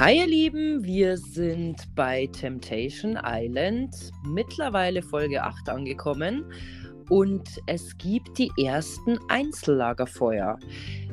Hi 0.00 0.16
ihr 0.16 0.26
Lieben, 0.26 0.82
wir 0.82 1.18
sind 1.18 1.94
bei 1.94 2.26
Temptation 2.28 3.18
Island, 3.22 3.94
mittlerweile 4.24 5.02
Folge 5.02 5.42
8 5.42 5.68
angekommen 5.68 6.50
und 7.10 7.46
es 7.66 7.98
gibt 7.98 8.38
die 8.38 8.50
ersten 8.56 9.18
Einzellagerfeuer. 9.28 10.58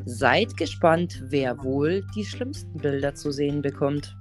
Seid 0.05 0.55
gespannt, 0.55 1.21
wer 1.25 1.61
wohl 1.65 2.07
die 2.15 2.23
schlimmsten 2.23 2.77
Bilder 2.77 3.13
zu 3.13 3.33
sehen 3.33 3.61
bekommt. 3.61 4.15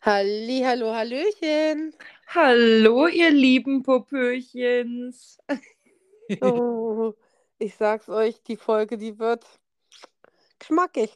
Halli, 0.00 0.62
hallo, 0.66 0.92
hallöchen. 0.92 1.94
Hallo 2.26 3.06
ihr 3.06 3.30
lieben 3.30 3.84
Popöchens. 3.84 5.38
Oh, 6.40 7.14
ich 7.58 7.74
sag's 7.74 8.08
euch, 8.08 8.42
die 8.42 8.56
Folge, 8.56 8.96
die 8.96 9.18
wird 9.18 9.44
geschmackig. 10.58 11.12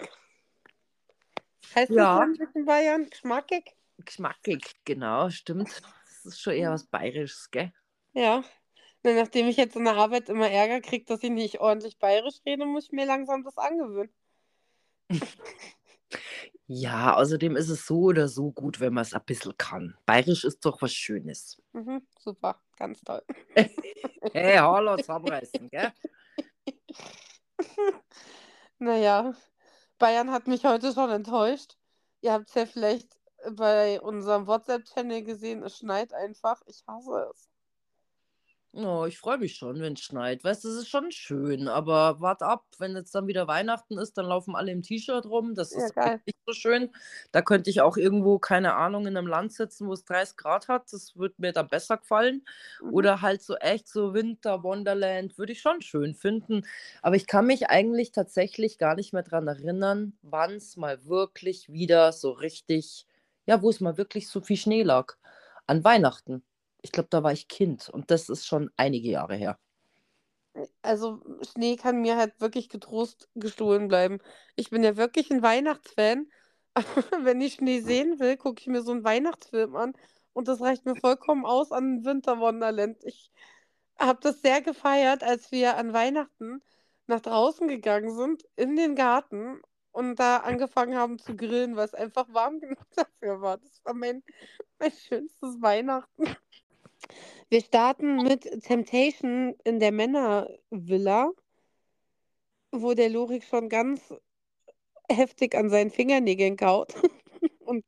Heißt 1.74 1.90
Ja. 1.92 2.26
das 2.38 2.54
in 2.54 2.64
Bayern? 2.64 3.08
Geschmackig? 3.08 3.76
Geschmackig, 3.98 4.74
genau, 4.84 5.30
stimmt. 5.30 5.82
Das 6.24 6.24
ist 6.24 6.40
schon 6.40 6.54
eher 6.54 6.72
was 6.72 6.86
Bayerisches, 6.86 7.50
gell? 7.50 7.72
Ja. 8.12 8.44
Na, 9.02 9.12
nachdem 9.12 9.46
ich 9.46 9.56
jetzt 9.56 9.76
in 9.76 9.84
der 9.84 9.94
Arbeit 9.94 10.28
immer 10.28 10.50
Ärger 10.50 10.80
kriege, 10.80 11.04
dass 11.04 11.22
ich 11.22 11.30
nicht 11.30 11.60
ordentlich 11.60 11.98
bayerisch 11.98 12.40
rede, 12.44 12.66
muss 12.66 12.86
ich 12.86 12.92
mir 12.92 13.06
langsam 13.06 13.44
das 13.44 13.56
angewöhnen. 13.56 14.12
Ja, 16.68 17.14
außerdem 17.14 17.54
ist 17.54 17.68
es 17.68 17.86
so 17.86 18.00
oder 18.00 18.26
so 18.28 18.50
gut, 18.50 18.80
wenn 18.80 18.92
man 18.92 19.02
es 19.02 19.14
ein 19.14 19.24
bisschen 19.24 19.56
kann. 19.56 19.96
Bayerisch 20.04 20.44
ist 20.44 20.64
doch 20.64 20.82
was 20.82 20.92
Schönes. 20.92 21.62
Mhm, 21.72 22.04
super, 22.18 22.60
ganz 22.76 23.00
toll. 23.02 23.22
Hey, 24.32 24.56
hallo, 24.58 24.96
zusammenreißen, 24.96 25.70
gell? 25.70 25.92
Naja, 28.78 29.34
Bayern 29.98 30.32
hat 30.32 30.48
mich 30.48 30.64
heute 30.64 30.92
schon 30.92 31.10
enttäuscht. 31.10 31.76
Ihr 32.20 32.32
habt 32.32 32.48
es 32.48 32.54
ja 32.54 32.66
vielleicht 32.66 33.18
bei 33.52 34.00
unserem 34.00 34.46
WhatsApp-Channel 34.46 35.22
gesehen, 35.22 35.62
es 35.62 35.78
schneit 35.78 36.12
einfach. 36.12 36.60
Ich 36.66 36.82
hasse 36.86 37.30
es. 37.32 37.48
Oh, 38.78 39.06
ich 39.06 39.16
freue 39.18 39.38
mich 39.38 39.54
schon, 39.56 39.80
wenn 39.80 39.94
es 39.94 40.00
schneit. 40.00 40.44
Weißt 40.44 40.62
du, 40.64 40.68
es 40.68 40.74
ist 40.76 40.88
schon 40.90 41.10
schön, 41.10 41.66
aber 41.66 42.20
wart 42.20 42.42
ab, 42.42 42.66
wenn 42.78 42.94
jetzt 42.94 43.14
dann 43.14 43.26
wieder 43.26 43.48
Weihnachten 43.48 43.96
ist, 43.96 44.18
dann 44.18 44.26
laufen 44.26 44.54
alle 44.54 44.70
im 44.70 44.82
T-Shirt 44.82 45.24
rum. 45.24 45.54
Das 45.54 45.74
Ja, 45.74 45.88
ist 45.88 45.94
geil. 45.94 46.20
nicht 46.26 46.36
so 46.46 46.52
schön. 46.52 46.90
Da 47.32 47.40
könnte 47.40 47.70
ich 47.70 47.80
auch 47.80 47.96
irgendwo, 47.96 48.38
keine 48.38 48.74
Ahnung, 48.74 49.06
in 49.06 49.16
einem 49.16 49.28
Land 49.28 49.52
sitzen, 49.54 49.86
wo 49.88 49.94
es 49.94 50.04
30 50.04 50.36
Grad 50.36 50.68
hat. 50.68 50.92
Das 50.92 51.16
würde 51.16 51.36
mir 51.38 51.52
dann 51.52 51.68
besser 51.68 51.96
gefallen. 51.96 52.44
Mhm. 52.80 52.92
Oder 52.92 53.22
halt 53.22 53.40
so 53.42 53.54
echt 53.56 53.88
so 53.88 54.12
Winter, 54.12 54.62
Wonderland, 54.62 55.38
würde 55.38 55.52
ich 55.52 55.60
schon 55.62 55.80
schön 55.80 56.14
finden. 56.14 56.66
Aber 57.00 57.16
ich 57.16 57.26
kann 57.26 57.46
mich 57.46 57.70
eigentlich 57.70 58.12
tatsächlich 58.12 58.76
gar 58.76 58.94
nicht 58.94 59.14
mehr 59.14 59.22
daran 59.22 59.48
erinnern, 59.48 60.18
wann 60.20 60.52
es 60.56 60.76
mal 60.76 61.06
wirklich 61.06 61.72
wieder 61.72 62.12
so 62.12 62.30
richtig, 62.32 63.06
ja, 63.46 63.62
wo 63.62 63.70
es 63.70 63.80
mal 63.80 63.96
wirklich 63.96 64.28
so 64.28 64.42
viel 64.42 64.58
Schnee 64.58 64.82
lag. 64.82 65.14
An 65.66 65.82
Weihnachten. 65.82 66.44
Ich 66.82 66.92
glaube, 66.92 67.08
da 67.10 67.22
war 67.22 67.32
ich 67.32 67.48
Kind 67.48 67.88
und 67.88 68.10
das 68.10 68.28
ist 68.28 68.46
schon 68.46 68.70
einige 68.76 69.08
Jahre 69.08 69.36
her. 69.36 69.58
Also 70.82 71.20
Schnee 71.42 71.76
kann 71.76 72.00
mir 72.00 72.16
halt 72.16 72.40
wirklich 72.40 72.68
getrost 72.68 73.28
gestohlen 73.34 73.88
bleiben. 73.88 74.18
Ich 74.54 74.70
bin 74.70 74.82
ja 74.82 74.96
wirklich 74.96 75.30
ein 75.30 75.42
Weihnachtsfan. 75.42 76.28
Wenn 77.22 77.40
ich 77.40 77.54
Schnee 77.54 77.80
sehen 77.80 78.18
will, 78.20 78.36
gucke 78.36 78.60
ich 78.60 78.66
mir 78.66 78.82
so 78.82 78.92
einen 78.92 79.04
Weihnachtsfilm 79.04 79.76
an. 79.76 79.94
Und 80.32 80.48
das 80.48 80.60
reicht 80.60 80.84
mir 80.86 80.96
vollkommen 80.96 81.44
aus 81.46 81.72
an 81.72 82.04
Winter 82.04 82.38
Wonderland. 82.38 83.02
Ich 83.04 83.30
habe 83.98 84.18
das 84.22 84.42
sehr 84.42 84.60
gefeiert, 84.62 85.22
als 85.22 85.50
wir 85.52 85.76
an 85.76 85.92
Weihnachten 85.92 86.62
nach 87.06 87.20
draußen 87.20 87.68
gegangen 87.68 88.14
sind, 88.14 88.42
in 88.56 88.76
den 88.76 88.94
Garten 88.94 89.60
und 89.92 90.16
da 90.16 90.38
angefangen 90.38 90.96
haben 90.96 91.18
zu 91.18 91.34
grillen, 91.36 91.76
weil 91.76 91.86
es 91.86 91.94
einfach 91.94 92.26
warm 92.32 92.60
genug 92.60 92.84
dafür 92.94 93.40
war. 93.40 93.58
Das 93.58 93.80
war 93.84 93.94
mein, 93.94 94.22
mein 94.78 94.92
schönstes 94.92 95.60
Weihnachten. 95.62 96.36
Wir 97.48 97.60
starten 97.60 98.16
mit 98.22 98.42
Temptation 98.62 99.54
in 99.64 99.78
der 99.78 99.92
Männervilla, 99.92 101.30
wo 102.72 102.94
der 102.94 103.08
Lorik 103.08 103.44
schon 103.44 103.68
ganz 103.68 104.12
heftig 105.10 105.54
an 105.54 105.70
seinen 105.70 105.90
Fingernägeln 105.90 106.56
kaut 106.56 106.94
und 107.60 107.84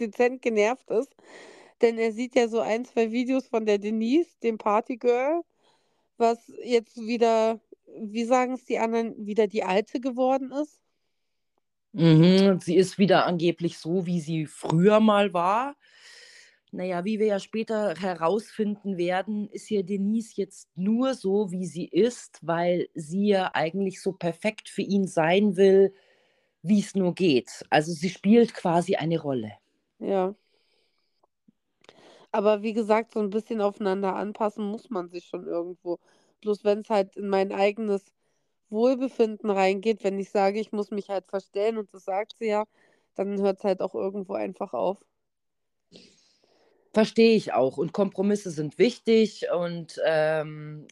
dezent 0.00 0.42
genervt 0.42 0.90
ist. 0.90 1.14
Denn 1.80 1.98
er 1.98 2.12
sieht 2.12 2.34
ja 2.34 2.48
so 2.48 2.60
ein, 2.60 2.84
zwei 2.84 3.10
Videos 3.12 3.46
von 3.48 3.66
der 3.66 3.78
Denise, 3.78 4.38
dem 4.42 4.58
Partygirl, 4.58 5.42
was 6.16 6.52
jetzt 6.62 6.96
wieder, 6.96 7.60
wie 7.98 8.24
sagen 8.24 8.54
es 8.54 8.64
die 8.64 8.78
anderen, 8.78 9.26
wieder 9.26 9.46
die 9.46 9.64
alte 9.64 10.00
geworden 10.00 10.52
ist. 10.52 10.80
Mhm, 11.92 12.58
sie 12.60 12.76
ist 12.76 12.98
wieder 12.98 13.26
angeblich 13.26 13.78
so, 13.78 14.06
wie 14.06 14.20
sie 14.20 14.46
früher 14.46 15.00
mal 15.00 15.32
war. 15.32 15.76
Naja, 16.74 17.04
wie 17.04 17.18
wir 17.18 17.26
ja 17.26 17.38
später 17.38 17.94
herausfinden 17.94 18.96
werden, 18.96 19.46
ist 19.50 19.68
ja 19.68 19.82
Denise 19.82 20.32
jetzt 20.36 20.70
nur 20.74 21.12
so, 21.12 21.50
wie 21.50 21.66
sie 21.66 21.86
ist, 21.86 22.38
weil 22.40 22.88
sie 22.94 23.28
ja 23.28 23.50
eigentlich 23.52 24.00
so 24.00 24.12
perfekt 24.12 24.70
für 24.70 24.80
ihn 24.80 25.06
sein 25.06 25.56
will, 25.58 25.94
wie 26.62 26.80
es 26.80 26.94
nur 26.94 27.14
geht. 27.14 27.62
Also 27.68 27.92
sie 27.92 28.08
spielt 28.08 28.54
quasi 28.54 28.96
eine 28.96 29.20
Rolle. 29.20 29.52
Ja. 29.98 30.34
Aber 32.30 32.62
wie 32.62 32.72
gesagt, 32.72 33.12
so 33.12 33.20
ein 33.20 33.28
bisschen 33.28 33.60
aufeinander 33.60 34.16
anpassen 34.16 34.64
muss 34.64 34.88
man 34.88 35.10
sich 35.10 35.26
schon 35.26 35.46
irgendwo. 35.46 35.98
Bloß 36.40 36.64
wenn 36.64 36.80
es 36.80 36.88
halt 36.88 37.16
in 37.18 37.28
mein 37.28 37.52
eigenes 37.52 38.02
Wohlbefinden 38.70 39.50
reingeht, 39.50 40.02
wenn 40.04 40.18
ich 40.18 40.30
sage, 40.30 40.58
ich 40.58 40.72
muss 40.72 40.90
mich 40.90 41.10
halt 41.10 41.26
verstellen 41.26 41.76
und 41.76 41.92
das 41.92 42.06
sagt 42.06 42.34
sie 42.38 42.46
ja, 42.46 42.64
dann 43.14 43.40
hört 43.42 43.58
es 43.58 43.64
halt 43.64 43.82
auch 43.82 43.94
irgendwo 43.94 44.32
einfach 44.32 44.72
auf. 44.72 45.04
Verstehe 46.92 47.34
ich 47.34 47.52
auch. 47.54 47.78
Und 47.78 47.92
Kompromisse 47.92 48.50
sind 48.50 48.78
wichtig. 48.78 49.46
Und 49.54 49.98
ähm, 50.04 50.86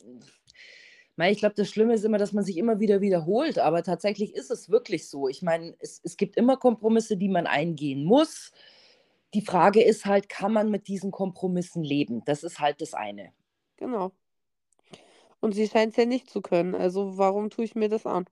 ich 1.18 1.38
glaube, 1.38 1.54
das 1.56 1.68
Schlimme 1.68 1.94
ist 1.94 2.04
immer, 2.04 2.16
dass 2.16 2.32
man 2.32 2.44
sich 2.44 2.56
immer 2.56 2.80
wieder 2.80 3.00
wiederholt. 3.02 3.58
Aber 3.58 3.82
tatsächlich 3.82 4.34
ist 4.34 4.50
es 4.50 4.70
wirklich 4.70 5.08
so. 5.08 5.28
Ich 5.28 5.42
meine, 5.42 5.74
es, 5.78 6.00
es 6.02 6.16
gibt 6.16 6.36
immer 6.36 6.56
Kompromisse, 6.56 7.16
die 7.16 7.28
man 7.28 7.46
eingehen 7.46 8.04
muss. 8.04 8.52
Die 9.34 9.42
Frage 9.42 9.82
ist 9.82 10.06
halt, 10.06 10.28
kann 10.28 10.52
man 10.52 10.70
mit 10.70 10.88
diesen 10.88 11.10
Kompromissen 11.10 11.84
leben? 11.84 12.22
Das 12.24 12.42
ist 12.42 12.58
halt 12.60 12.80
das 12.80 12.94
eine. 12.94 13.32
Genau. 13.76 14.12
Und 15.40 15.54
sie 15.54 15.68
scheint 15.68 15.92
es 15.92 15.96
ja 15.96 16.06
nicht 16.06 16.30
zu 16.30 16.40
können. 16.40 16.74
Also 16.74 17.18
warum 17.18 17.50
tue 17.50 17.64
ich 17.64 17.74
mir 17.74 17.88
das 17.88 18.06
an? 18.06 18.26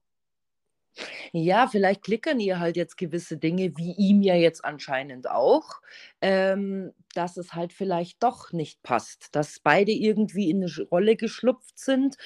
Ja, 1.33 1.67
vielleicht 1.69 2.03
klickern 2.03 2.41
ihr 2.41 2.59
halt 2.59 2.77
jetzt 2.77 2.97
gewisse 2.97 3.37
Dinge, 3.39 3.77
wie 3.77 3.93
ihm 3.93 4.23
ja 4.23 4.35
jetzt 4.35 4.65
anscheinend 4.65 5.31
auch, 5.31 5.81
ähm, 6.21 6.93
dass 7.15 7.37
es 7.37 7.55
halt 7.55 7.73
vielleicht 7.73 8.23
doch 8.23 8.53
nicht 8.53 8.83
passt, 8.83 9.35
dass 9.35 9.61
beide 9.61 9.93
irgendwie 9.93 10.51
in 10.51 10.63
eine 10.63 10.73
Rolle 10.91 11.17
geschlupft 11.17 11.79
sind. 11.79 12.17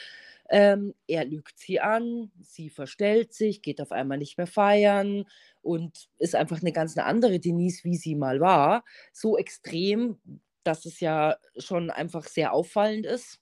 Ähm, 0.48 0.94
er 1.06 1.24
lügt 1.24 1.58
sie 1.58 1.80
an, 1.80 2.30
sie 2.40 2.68
verstellt 2.70 3.32
sich, 3.32 3.62
geht 3.62 3.80
auf 3.80 3.92
einmal 3.92 4.18
nicht 4.18 4.36
mehr 4.38 4.46
feiern 4.46 5.24
und 5.62 6.08
ist 6.18 6.34
einfach 6.34 6.60
eine 6.60 6.72
ganz 6.72 6.96
eine 6.96 7.06
andere 7.06 7.40
Denise, 7.40 7.84
wie 7.84 7.96
sie 7.96 8.14
mal 8.14 8.40
war. 8.40 8.84
So 9.12 9.38
extrem, 9.38 10.20
dass 10.64 10.84
es 10.84 11.00
ja 11.00 11.36
schon 11.56 11.90
einfach 11.90 12.24
sehr 12.26 12.52
auffallend 12.52 13.06
ist. 13.06 13.40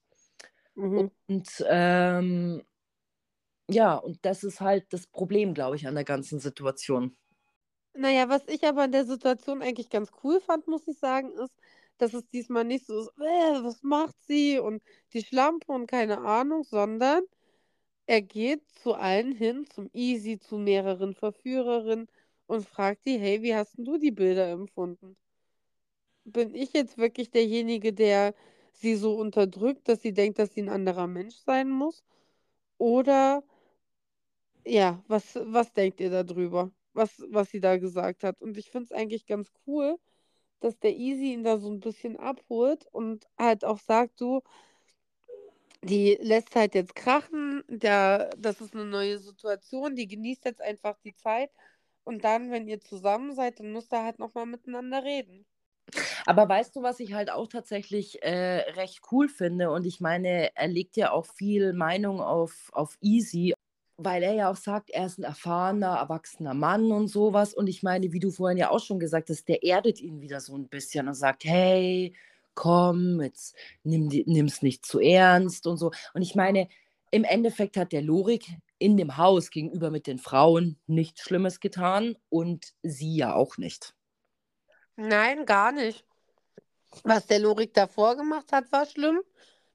Mhm. 0.76 1.10
Und 1.28 1.64
ähm, 1.68 2.62
ja, 3.70 3.94
und 3.96 4.18
das 4.24 4.44
ist 4.44 4.60
halt 4.60 4.92
das 4.92 5.06
Problem, 5.06 5.54
glaube 5.54 5.76
ich, 5.76 5.86
an 5.86 5.94
der 5.94 6.04
ganzen 6.04 6.40
Situation. 6.40 7.16
Naja, 7.94 8.28
was 8.28 8.46
ich 8.48 8.64
aber 8.66 8.84
in 8.84 8.92
der 8.92 9.04
Situation 9.04 9.62
eigentlich 9.62 9.90
ganz 9.90 10.10
cool 10.24 10.40
fand, 10.40 10.66
muss 10.68 10.86
ich 10.88 10.98
sagen, 10.98 11.30
ist, 11.32 11.54
dass 11.98 12.14
es 12.14 12.26
diesmal 12.28 12.64
nicht 12.64 12.86
so 12.86 12.98
ist, 13.00 13.08
äh, 13.18 13.62
was 13.64 13.82
macht 13.82 14.14
sie 14.22 14.58
und 14.58 14.82
die 15.12 15.22
Schlampe 15.22 15.72
und 15.72 15.86
keine 15.86 16.18
Ahnung, 16.20 16.64
sondern 16.64 17.22
er 18.06 18.22
geht 18.22 18.62
zu 18.82 18.94
allen 18.94 19.32
hin, 19.32 19.66
zum 19.66 19.90
Easy, 19.94 20.38
zu 20.40 20.58
mehreren 20.58 21.14
Verführerinnen 21.14 22.08
und 22.46 22.66
fragt 22.68 23.06
die, 23.06 23.18
hey, 23.18 23.42
wie 23.42 23.54
hast 23.56 23.74
du 23.78 23.98
die 23.98 24.12
Bilder 24.12 24.48
empfunden? 24.50 25.16
Bin 26.24 26.54
ich 26.54 26.72
jetzt 26.72 26.98
wirklich 26.98 27.30
derjenige, 27.30 27.92
der 27.92 28.34
sie 28.72 28.94
so 28.96 29.14
unterdrückt, 29.16 29.88
dass 29.88 30.00
sie 30.02 30.12
denkt, 30.12 30.38
dass 30.38 30.54
sie 30.54 30.62
ein 30.62 30.68
anderer 30.68 31.06
Mensch 31.06 31.36
sein 31.36 31.70
muss? 31.70 32.04
Oder 32.78 33.44
ja, 34.64 35.02
was, 35.08 35.38
was 35.42 35.72
denkt 35.72 36.00
ihr 36.00 36.10
darüber? 36.10 36.70
Was, 36.92 37.22
was 37.28 37.50
sie 37.50 37.60
da 37.60 37.76
gesagt 37.78 38.24
hat? 38.24 38.40
Und 38.40 38.56
ich 38.58 38.70
finde 38.70 38.86
es 38.86 38.92
eigentlich 38.92 39.26
ganz 39.26 39.50
cool, 39.66 39.96
dass 40.60 40.78
der 40.78 40.96
Easy 40.96 41.32
ihn 41.32 41.44
da 41.44 41.58
so 41.58 41.70
ein 41.70 41.80
bisschen 41.80 42.18
abholt 42.18 42.86
und 42.92 43.26
halt 43.38 43.64
auch 43.64 43.78
sagt, 43.78 44.20
du, 44.20 44.42
die 45.82 46.18
lässt 46.20 46.54
halt 46.54 46.74
jetzt 46.74 46.94
krachen, 46.94 47.62
der, 47.68 48.30
das 48.36 48.60
ist 48.60 48.74
eine 48.74 48.84
neue 48.84 49.18
Situation, 49.18 49.96
die 49.96 50.08
genießt 50.08 50.44
jetzt 50.44 50.60
einfach 50.60 50.98
die 51.04 51.14
Zeit 51.14 51.50
und 52.04 52.24
dann, 52.24 52.50
wenn 52.50 52.68
ihr 52.68 52.80
zusammen 52.80 53.34
seid, 53.34 53.60
dann 53.60 53.72
müsst 53.72 53.92
ihr 53.92 54.02
halt 54.02 54.18
nochmal 54.18 54.46
miteinander 54.46 55.02
reden. 55.04 55.46
Aber 56.26 56.48
weißt 56.48 56.76
du, 56.76 56.82
was 56.82 57.00
ich 57.00 57.14
halt 57.14 57.30
auch 57.30 57.48
tatsächlich 57.48 58.22
äh, 58.22 58.70
recht 58.72 59.00
cool 59.10 59.28
finde? 59.28 59.70
Und 59.70 59.86
ich 59.86 60.00
meine, 60.00 60.54
er 60.54 60.68
legt 60.68 60.96
ja 60.96 61.12
auch 61.12 61.26
viel 61.26 61.72
Meinung 61.72 62.20
auf, 62.20 62.70
auf 62.72 62.96
Easy, 63.00 63.54
weil 64.02 64.22
er 64.22 64.32
ja 64.32 64.50
auch 64.50 64.56
sagt, 64.56 64.90
er 64.90 65.06
ist 65.06 65.18
ein 65.18 65.24
erfahrener, 65.24 65.96
erwachsener 65.96 66.54
Mann 66.54 66.90
und 66.90 67.08
sowas. 67.08 67.52
Und 67.52 67.66
ich 67.66 67.82
meine, 67.82 68.12
wie 68.12 68.18
du 68.18 68.30
vorhin 68.30 68.56
ja 68.56 68.70
auch 68.70 68.80
schon 68.80 68.98
gesagt 68.98 69.28
hast, 69.28 69.46
der 69.48 69.62
erdet 69.62 70.00
ihn 70.00 70.20
wieder 70.20 70.40
so 70.40 70.56
ein 70.56 70.68
bisschen 70.68 71.06
und 71.06 71.14
sagt, 71.14 71.44
hey, 71.44 72.14
komm, 72.54 73.20
jetzt 73.20 73.54
nimm 73.82 74.46
es 74.46 74.62
nicht 74.62 74.86
zu 74.86 75.00
ernst 75.00 75.66
und 75.66 75.76
so. 75.76 75.92
Und 76.14 76.22
ich 76.22 76.34
meine, 76.34 76.68
im 77.10 77.24
Endeffekt 77.24 77.76
hat 77.76 77.92
der 77.92 78.02
Lorik 78.02 78.46
in 78.78 78.96
dem 78.96 79.18
Haus 79.18 79.50
gegenüber 79.50 79.90
mit 79.90 80.06
den 80.06 80.18
Frauen 80.18 80.78
nichts 80.86 81.20
Schlimmes 81.20 81.60
getan 81.60 82.16
und 82.30 82.72
sie 82.82 83.16
ja 83.16 83.34
auch 83.34 83.58
nicht. 83.58 83.94
Nein, 84.96 85.44
gar 85.44 85.72
nicht. 85.72 86.04
Was 87.04 87.26
der 87.26 87.38
Lorik 87.38 87.74
davor 87.74 88.16
gemacht 88.16 88.50
hat, 88.52 88.72
war 88.72 88.86
schlimm. 88.86 89.20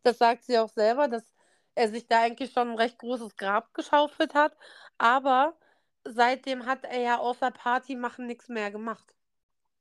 Das 0.02 0.18
sagt 0.18 0.46
sie 0.46 0.58
auch 0.58 0.70
selber, 0.70 1.08
dass 1.08 1.35
er 1.76 1.90
sich 1.90 2.08
da 2.08 2.22
eigentlich 2.22 2.52
schon 2.52 2.72
ein 2.72 2.78
recht 2.78 2.98
großes 2.98 3.36
Grab 3.36 3.74
geschaufelt 3.74 4.34
hat. 4.34 4.56
Aber 4.98 5.56
seitdem 6.04 6.66
hat 6.66 6.86
er 6.86 7.00
ja 7.00 7.18
außer 7.20 7.52
Party 7.52 7.96
machen 7.96 8.28
nichts 8.28 8.48
mehr 8.48 8.72
gemacht. 8.72 9.14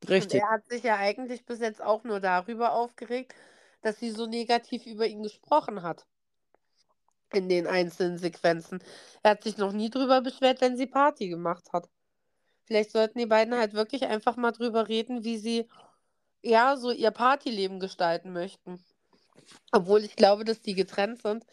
Richtig. 0.08 0.42
Und 0.42 0.48
er 0.48 0.50
hat 0.50 0.68
sich 0.68 0.82
ja 0.82 0.96
eigentlich 0.96 1.46
bis 1.46 1.60
jetzt 1.60 1.82
auch 1.82 2.04
nur 2.04 2.20
darüber 2.20 2.72
aufgeregt, 2.72 3.34
dass 3.82 3.98
sie 3.98 4.10
so 4.10 4.26
negativ 4.26 4.86
über 4.86 5.06
ihn 5.06 5.22
gesprochen 5.22 5.82
hat. 5.82 6.06
In 7.32 7.48
den 7.48 7.66
einzelnen 7.66 8.18
Sequenzen. 8.18 8.82
Er 9.22 9.32
hat 9.32 9.42
sich 9.42 9.56
noch 9.56 9.72
nie 9.72 9.90
drüber 9.90 10.20
beschwert, 10.20 10.60
wenn 10.60 10.76
sie 10.76 10.86
Party 10.86 11.28
gemacht 11.28 11.72
hat. 11.72 11.88
Vielleicht 12.64 12.92
sollten 12.92 13.18
die 13.18 13.26
beiden 13.26 13.54
halt 13.54 13.74
wirklich 13.74 14.04
einfach 14.06 14.36
mal 14.36 14.52
drüber 14.52 14.88
reden, 14.88 15.24
wie 15.24 15.36
sie 15.36 15.68
ja 16.42 16.76
so 16.76 16.90
ihr 16.90 17.10
Partyleben 17.10 17.80
gestalten 17.80 18.32
möchten. 18.32 18.82
Obwohl 19.72 20.04
ich 20.04 20.16
glaube, 20.16 20.44
dass 20.44 20.60
die 20.60 20.74
getrennt 20.74 21.20
sind, 21.22 21.44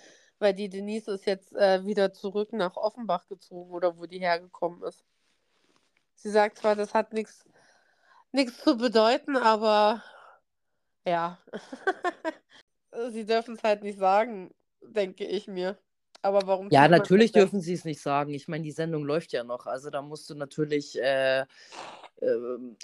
weil 0.42 0.54
die 0.54 0.70
Denise 0.70 1.12
ist 1.12 1.26
jetzt 1.26 1.54
äh, 1.56 1.86
wieder 1.86 2.14
zurück 2.14 2.52
nach 2.52 2.76
Offenbach 2.76 3.28
gezogen 3.28 3.72
oder 3.72 3.98
wo 3.98 4.06
die 4.06 4.20
hergekommen 4.20 4.82
ist. 4.84 5.06
Sie 6.16 6.30
sagt 6.30 6.58
zwar, 6.58 6.76
das 6.76 6.94
hat 6.94 7.14
nichts 7.14 7.46
zu 8.64 8.78
bedeuten, 8.78 9.38
aber 9.38 10.04
ja. 11.06 11.38
Sie 13.12 13.26
dürfen 13.26 13.56
es 13.56 13.64
halt 13.64 13.84
nicht 13.84 14.00
sagen, 14.00 14.54
denke 14.82 15.26
ich 15.26 15.48
mir. 15.48 15.78
Aber 16.22 16.46
warum? 16.46 16.70
Ja, 16.70 16.88
natürlich 16.88 17.32
dürfen 17.32 17.62
sie 17.62 17.74
es 17.74 17.86
nicht 17.86 18.02
sagen. 18.02 18.34
Ich 18.34 18.48
meine, 18.48 18.64
die 18.64 18.72
Sendung 18.72 19.04
läuft 19.04 19.32
ja 19.32 19.44
noch. 19.44 19.66
Also 19.66 19.90
da 19.90 20.02
musst 20.02 20.30
du 20.30 20.36
natürlich 20.36 21.00
äh, 21.02 21.42
äh, 21.42 21.46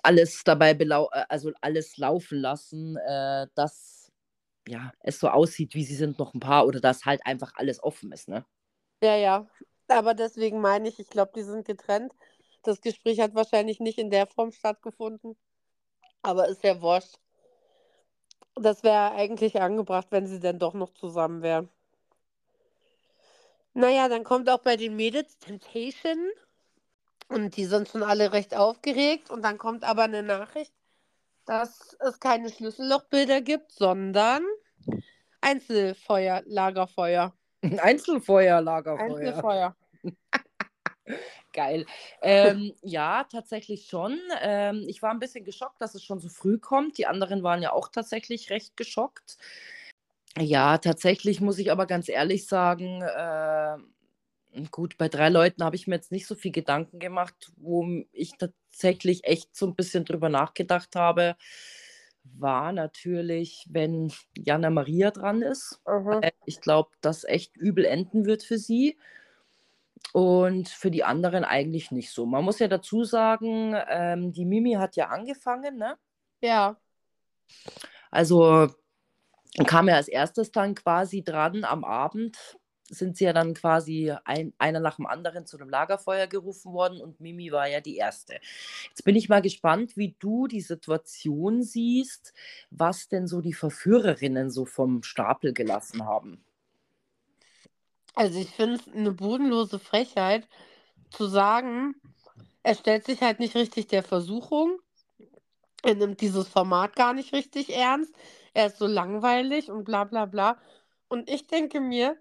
alles 0.01 0.43
dabei 0.43 0.73
belau 0.73 1.09
äh, 1.11 1.25
also 1.29 1.51
alles 1.61 1.97
laufen 1.97 2.39
lassen, 2.39 2.97
äh, 2.97 3.47
dass 3.53 3.96
ja, 4.67 4.91
es 5.01 5.19
so 5.19 5.29
aussieht, 5.29 5.73
wie 5.75 5.83
sie 5.83 5.95
sind 5.95 6.19
noch 6.19 6.33
ein 6.33 6.39
paar 6.39 6.65
oder 6.67 6.79
dass 6.79 7.05
halt 7.05 7.25
einfach 7.25 7.53
alles 7.55 7.81
offen 7.83 8.11
ist, 8.11 8.27
ne? 8.27 8.45
Ja, 9.01 9.15
ja. 9.15 9.47
Aber 9.87 10.13
deswegen 10.13 10.59
meine 10.59 10.89
ich, 10.89 10.99
ich 10.99 11.09
glaube, 11.09 11.31
die 11.35 11.43
sind 11.43 11.65
getrennt. 11.65 12.13
Das 12.63 12.81
Gespräch 12.81 13.19
hat 13.19 13.35
wahrscheinlich 13.35 13.79
nicht 13.79 13.97
in 13.97 14.09
der 14.09 14.27
Form 14.27 14.51
stattgefunden. 14.51 15.37
Aber 16.21 16.47
ist 16.49 16.63
ja 16.63 16.81
wurscht. 16.81 17.15
Das 18.55 18.83
wäre 18.83 19.11
eigentlich 19.11 19.61
angebracht, 19.61 20.07
wenn 20.09 20.27
sie 20.27 20.39
denn 20.39 20.59
doch 20.59 20.73
noch 20.73 20.93
zusammen 20.93 21.41
wären. 21.41 21.69
Naja, 23.73 24.09
dann 24.09 24.23
kommt 24.23 24.49
auch 24.49 24.59
bei 24.59 24.75
den 24.75 24.95
Mädels 24.95 25.37
Temptation. 25.37 26.31
Und 27.29 27.55
die 27.55 27.65
sind 27.65 27.87
schon 27.89 28.03
alle 28.03 28.33
recht 28.33 28.55
aufgeregt. 28.55 29.29
Und 29.29 29.43
dann 29.43 29.57
kommt 29.57 29.83
aber 29.83 30.03
eine 30.03 30.23
Nachricht, 30.23 30.73
dass 31.47 31.97
es 31.99 32.19
keine 32.19 32.49
Schlüssellochbilder 32.49 33.41
gibt, 33.41 33.71
sondern 33.71 34.43
Einzelfeuer, 35.41 36.43
Lagerfeuer. 36.45 37.33
Einzelfeuer, 37.79 38.61
Lagerfeuer. 38.61 39.05
Einzelfeuer. 39.05 39.75
Geil. 41.53 41.85
Ähm, 42.21 42.73
ja, 42.83 43.23
tatsächlich 43.23 43.87
schon. 43.87 44.19
Ähm, 44.41 44.83
ich 44.87 45.01
war 45.01 45.11
ein 45.11 45.19
bisschen 45.19 45.45
geschockt, 45.45 45.81
dass 45.81 45.95
es 45.95 46.03
schon 46.03 46.19
so 46.19 46.29
früh 46.29 46.59
kommt. 46.59 46.97
Die 46.97 47.07
anderen 47.07 47.41
waren 47.43 47.61
ja 47.61 47.71
auch 47.71 47.87
tatsächlich 47.87 48.49
recht 48.51 48.77
geschockt. 48.77 49.37
Ja, 50.37 50.77
tatsächlich 50.77 51.41
muss 51.41 51.57
ich 51.57 51.71
aber 51.71 51.87
ganz 51.87 52.09
ehrlich 52.09 52.45
sagen, 52.45 53.01
äh, 53.01 53.77
gut, 54.71 54.97
bei 54.97 55.09
drei 55.09 55.29
Leuten 55.29 55.63
habe 55.63 55.75
ich 55.75 55.87
mir 55.87 55.95
jetzt 55.95 56.11
nicht 56.11 56.27
so 56.27 56.35
viel 56.35 56.51
Gedanken 56.51 56.99
gemacht, 56.99 57.51
wo 57.57 57.85
ich 58.11 58.33
tatsächlich 58.37 59.23
echt 59.25 59.55
so 59.55 59.67
ein 59.67 59.75
bisschen 59.75 60.05
drüber 60.05 60.29
nachgedacht 60.29 60.95
habe, 60.95 61.35
war 62.23 62.71
natürlich, 62.73 63.65
wenn 63.69 64.11
Jana 64.35 64.69
Maria 64.69 65.11
dran 65.11 65.41
ist. 65.41 65.81
Mhm. 65.87 66.21
Ich 66.45 66.61
glaube, 66.61 66.89
dass 67.01 67.23
echt 67.23 67.55
übel 67.55 67.85
enden 67.85 68.25
wird 68.25 68.43
für 68.43 68.57
sie. 68.57 68.97
Und 70.13 70.69
für 70.69 70.91
die 70.91 71.03
anderen 71.03 71.43
eigentlich 71.43 71.91
nicht 71.91 72.11
so. 72.11 72.25
Man 72.25 72.43
muss 72.43 72.59
ja 72.59 72.67
dazu 72.67 73.03
sagen, 73.03 73.75
ähm, 73.89 74.31
die 74.31 74.45
Mimi 74.45 74.73
hat 74.73 74.95
ja 74.95 75.07
angefangen, 75.07 75.77
ne? 75.77 75.97
Ja. 76.41 76.77
Also 78.09 78.69
kam 79.65 79.87
ja 79.87 79.95
als 79.95 80.07
erstes 80.07 80.51
dann 80.51 80.75
quasi 80.75 81.23
dran 81.23 81.63
am 81.63 81.83
Abend, 81.83 82.57
sind 82.89 83.17
sie 83.17 83.25
ja 83.25 83.33
dann 83.33 83.53
quasi 83.53 84.13
ein, 84.23 84.53
einer 84.57 84.79
nach 84.79 84.95
dem 84.95 85.05
anderen 85.05 85.45
zu 85.45 85.57
einem 85.57 85.69
Lagerfeuer 85.69 86.27
gerufen 86.27 86.73
worden 86.73 87.01
und 87.01 87.19
Mimi 87.19 87.51
war 87.51 87.67
ja 87.67 87.81
die 87.81 87.97
erste. 87.97 88.39
Jetzt 88.89 89.03
bin 89.03 89.15
ich 89.15 89.29
mal 89.29 89.41
gespannt, 89.41 89.97
wie 89.97 90.15
du 90.19 90.47
die 90.47 90.61
Situation 90.61 91.63
siehst, 91.63 92.33
was 92.69 93.09
denn 93.09 93.27
so 93.27 93.41
die 93.41 93.53
Verführerinnen 93.53 94.49
so 94.49 94.65
vom 94.65 95.03
Stapel 95.03 95.53
gelassen 95.53 96.05
haben. 96.05 96.43
Also 98.15 98.39
ich 98.39 98.49
finde 98.49 98.75
es 98.75 98.87
eine 98.93 99.11
bodenlose 99.11 99.79
Frechheit 99.79 100.47
zu 101.11 101.27
sagen, 101.27 101.95
er 102.63 102.75
stellt 102.75 103.05
sich 103.05 103.21
halt 103.21 103.39
nicht 103.39 103.55
richtig 103.55 103.87
der 103.87 104.03
Versuchung, 104.03 104.79
er 105.83 105.95
nimmt 105.95 106.21
dieses 106.21 106.47
Format 106.47 106.95
gar 106.95 107.13
nicht 107.13 107.33
richtig 107.33 107.75
ernst, 107.75 108.13
er 108.53 108.67
ist 108.67 108.77
so 108.77 108.87
langweilig 108.87 109.69
und 109.69 109.83
bla 109.83 110.03
bla 110.03 110.25
bla. 110.25 110.57
Und 111.07 111.29
ich 111.29 111.47
denke 111.47 111.79
mir, 111.79 112.17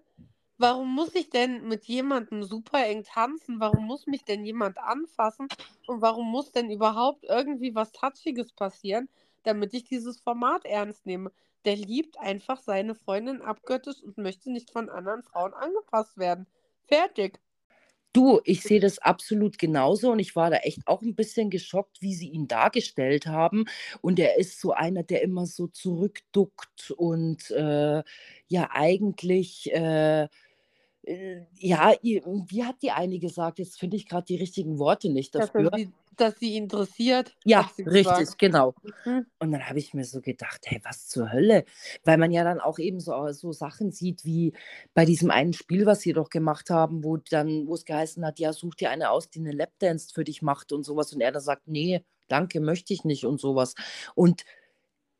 warum 0.57 0.93
muss 0.93 1.15
ich 1.15 1.29
denn 1.29 1.67
mit 1.67 1.85
jemandem 1.85 2.43
super 2.43 2.85
eng 2.85 3.03
tanzen? 3.03 3.59
Warum 3.59 3.85
muss 3.85 4.07
mich 4.07 4.25
denn 4.25 4.45
jemand 4.45 4.77
anfassen? 4.77 5.51
Und 5.85 6.01
warum 6.01 6.29
muss 6.29 6.51
denn 6.51 6.69
überhaupt 6.71 7.23
irgendwie 7.25 7.75
was 7.75 7.91
Touchiges 7.91 8.51
passieren, 8.53 9.09
damit 9.43 9.73
ich 9.73 9.83
dieses 9.85 10.19
Format 10.19 10.65
ernst 10.65 11.05
nehme? 11.05 11.31
Der 11.65 11.75
liebt 11.75 12.17
einfach 12.19 12.59
seine 12.61 12.95
Freundin 12.95 13.41
abgöttisch 13.41 14.01
und 14.03 14.17
möchte 14.17 14.51
nicht 14.51 14.71
von 14.71 14.89
anderen 14.89 15.23
Frauen 15.23 15.53
angepasst 15.53 16.17
werden. 16.17 16.47
Fertig. 16.83 17.39
Du, 18.13 18.39
ich 18.45 18.63
sehe 18.63 18.79
das 18.79 18.97
absolut 18.99 19.59
genauso 19.59 20.11
und 20.11 20.17
ich 20.19 20.35
war 20.35 20.49
da 20.49 20.57
echt 20.57 20.87
auch 20.87 21.03
ein 21.03 21.13
bisschen 21.15 21.51
geschockt, 21.51 22.01
wie 22.01 22.15
sie 22.15 22.29
ihn 22.29 22.47
dargestellt 22.47 23.27
haben. 23.27 23.65
Und 24.01 24.17
er 24.19 24.37
ist 24.39 24.59
so 24.59 24.71
einer, 24.73 25.03
der 25.03 25.21
immer 25.21 25.45
so 25.45 25.67
zurückduckt 25.67 26.89
und 26.91 27.51
äh, 27.51 28.01
ja 28.47 28.69
eigentlich, 28.71 29.71
äh, 29.71 30.27
ja, 31.59 31.93
wie 32.01 32.63
hat 32.63 32.81
die 32.81 32.91
eine 32.91 33.19
gesagt? 33.19 33.59
Jetzt 33.59 33.79
finde 33.79 33.95
ich 33.95 34.07
gerade 34.07 34.25
die 34.25 34.35
richtigen 34.35 34.77
Worte 34.77 35.09
nicht 35.09 35.33
dafür. 35.35 35.69
Dass, 35.69 35.79
sie, 35.79 35.89
dass 36.17 36.39
sie 36.39 36.57
interessiert. 36.57 37.33
Ja, 37.45 37.69
richtig, 37.77 38.37
genau. 38.37 38.75
Mhm. 39.05 39.25
Und 39.39 39.51
dann 39.51 39.67
habe 39.67 39.79
ich 39.79 39.93
mir 39.93 40.03
so 40.03 40.19
gedacht, 40.19 40.65
hey, 40.65 40.81
was 40.83 41.07
zur 41.07 41.31
Hölle? 41.31 41.63
Weil 42.03 42.17
man 42.17 42.31
ja 42.31 42.43
dann 42.43 42.59
auch 42.59 42.77
eben 42.77 42.99
so, 42.99 43.13
so 43.31 43.53
Sachen 43.53 43.91
sieht, 43.91 44.25
wie 44.25 44.53
bei 44.93 45.05
diesem 45.05 45.31
einen 45.31 45.53
Spiel, 45.53 45.85
was 45.85 46.01
sie 46.01 46.11
doch 46.11 46.29
gemacht 46.29 46.69
haben, 46.69 47.03
wo 47.05 47.17
dann, 47.17 47.67
wo 47.67 47.75
es 47.75 47.85
geheißen 47.85 48.25
hat, 48.25 48.39
ja, 48.39 48.51
such 48.51 48.75
dir 48.75 48.89
eine 48.89 49.11
aus, 49.11 49.29
die 49.29 49.39
eine 49.39 49.53
Lapdance 49.53 50.13
für 50.13 50.25
dich 50.25 50.41
macht 50.41 50.73
und 50.73 50.83
sowas. 50.83 51.13
Und 51.13 51.21
er 51.21 51.31
dann 51.31 51.41
sagt, 51.41 51.67
nee, 51.67 52.03
danke, 52.27 52.59
möchte 52.59 52.93
ich 52.93 53.05
nicht 53.05 53.25
und 53.25 53.39
sowas. 53.39 53.75
Und 54.13 54.43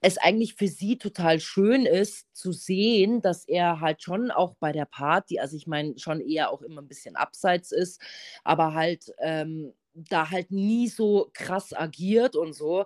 es 0.02 0.18
eigentlich 0.18 0.56
für 0.56 0.68
sie 0.68 0.98
total 0.98 1.40
schön 1.40 1.86
ist 1.86 2.28
zu 2.34 2.52
sehen, 2.52 3.22
dass 3.22 3.48
er 3.48 3.80
halt 3.80 4.04
schon 4.04 4.32
auch 4.32 4.56
bei 4.60 4.72
der 4.72 4.86
Party, 4.86 5.40
also 5.40 5.56
ich 5.56 5.68
meine, 5.68 5.98
schon 5.98 6.22
eher 6.22 6.52
auch 6.52 6.62
immer 6.62 6.82
ein 6.82 6.88
bisschen 6.88 7.16
abseits 7.16 7.72
ist, 7.72 8.02
aber 8.44 8.74
halt 8.74 9.12
ähm, 9.20 9.74
da 9.94 10.30
halt 10.30 10.52
nie 10.52 10.88
so 10.88 11.30
krass 11.34 11.74
agiert 11.74 12.36
und 12.36 12.54
so. 12.54 12.86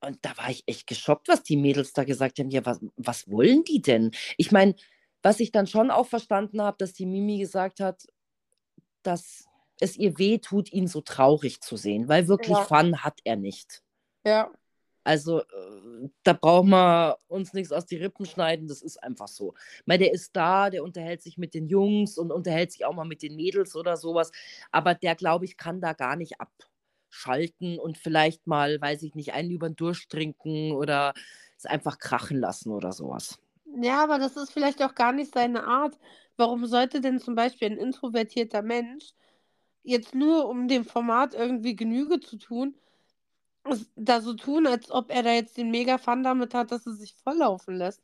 Und 0.00 0.18
da 0.22 0.36
war 0.38 0.48
ich 0.50 0.62
echt 0.66 0.86
geschockt, 0.86 1.28
was 1.28 1.42
die 1.42 1.58
Mädels 1.58 1.92
da 1.92 2.04
gesagt 2.04 2.38
haben. 2.38 2.50
Ja, 2.50 2.64
was, 2.64 2.80
was 2.96 3.30
wollen 3.30 3.64
die 3.64 3.82
denn? 3.82 4.12
Ich 4.38 4.50
meine, 4.50 4.74
was 5.22 5.40
ich 5.40 5.52
dann 5.52 5.66
schon 5.66 5.90
auch 5.90 6.06
verstanden 6.06 6.62
habe, 6.62 6.78
dass 6.78 6.94
die 6.94 7.04
Mimi 7.04 7.38
gesagt 7.38 7.80
hat, 7.80 8.06
dass 9.02 9.44
es 9.78 9.96
ihr 9.96 10.18
weh 10.18 10.38
tut, 10.38 10.72
ihn 10.72 10.86
so 10.86 11.02
traurig 11.02 11.60
zu 11.60 11.76
sehen, 11.76 12.08
weil 12.08 12.28
wirklich 12.28 12.56
ja. 12.56 12.64
Fun 12.64 13.02
hat 13.02 13.20
er 13.24 13.36
nicht. 13.36 13.82
Ja. 14.24 14.50
Also, 15.04 15.40
äh, 15.40 16.08
da 16.24 16.32
brauchen 16.34 16.70
wir 16.70 17.18
uns 17.28 17.52
nichts 17.52 17.72
aus 17.72 17.86
die 17.86 17.96
Rippen 17.96 18.26
schneiden, 18.26 18.68
das 18.68 18.82
ist 18.82 19.02
einfach 19.02 19.28
so. 19.28 19.54
Weil 19.86 19.98
der 19.98 20.12
ist 20.12 20.36
da, 20.36 20.70
der 20.70 20.84
unterhält 20.84 21.22
sich 21.22 21.38
mit 21.38 21.54
den 21.54 21.66
Jungs 21.68 22.18
und 22.18 22.32
unterhält 22.32 22.72
sich 22.72 22.84
auch 22.84 22.94
mal 22.94 23.04
mit 23.04 23.22
den 23.22 23.36
Mädels 23.36 23.76
oder 23.76 23.96
sowas, 23.96 24.30
aber 24.70 24.94
der, 24.94 25.14
glaube 25.16 25.44
ich, 25.46 25.56
kann 25.56 25.80
da 25.80 25.92
gar 25.94 26.16
nicht 26.16 26.40
ab. 26.40 26.50
schalten 27.10 27.78
und 27.78 27.98
vielleicht 27.98 28.46
mal, 28.46 28.80
weiß 28.80 29.02
ich 29.02 29.14
nicht, 29.14 29.32
einen 29.34 29.50
über 29.50 29.68
den 29.68 29.76
Durchtrinken 29.76 30.72
oder 30.72 31.12
es 31.56 31.66
einfach 31.66 31.98
krachen 31.98 32.38
lassen 32.38 32.70
oder 32.70 32.92
sowas. 32.92 33.38
Ja, 33.82 34.02
aber 34.02 34.18
das 34.18 34.36
ist 34.36 34.52
vielleicht 34.52 34.82
auch 34.82 34.94
gar 34.94 35.12
nicht 35.12 35.32
seine 35.32 35.64
Art. 35.66 35.98
Warum 36.36 36.66
sollte 36.66 37.00
denn 37.00 37.18
zum 37.20 37.34
Beispiel 37.34 37.70
ein 37.70 37.78
introvertierter 37.78 38.62
Mensch 38.62 39.12
jetzt 39.84 40.14
nur 40.14 40.48
um 40.48 40.68
dem 40.68 40.84
Format 40.84 41.34
irgendwie 41.34 41.76
Genüge 41.76 42.20
zu 42.20 42.38
tun, 42.38 42.76
da 43.96 44.20
so 44.20 44.34
tun, 44.34 44.66
als 44.66 44.90
ob 44.90 45.10
er 45.10 45.22
da 45.22 45.32
jetzt 45.32 45.56
den 45.56 45.70
Mega-Fun 45.70 46.22
damit 46.22 46.54
hat, 46.54 46.70
dass 46.72 46.86
er 46.86 46.92
sich 46.94 47.14
volllaufen 47.14 47.76
lässt? 47.76 48.02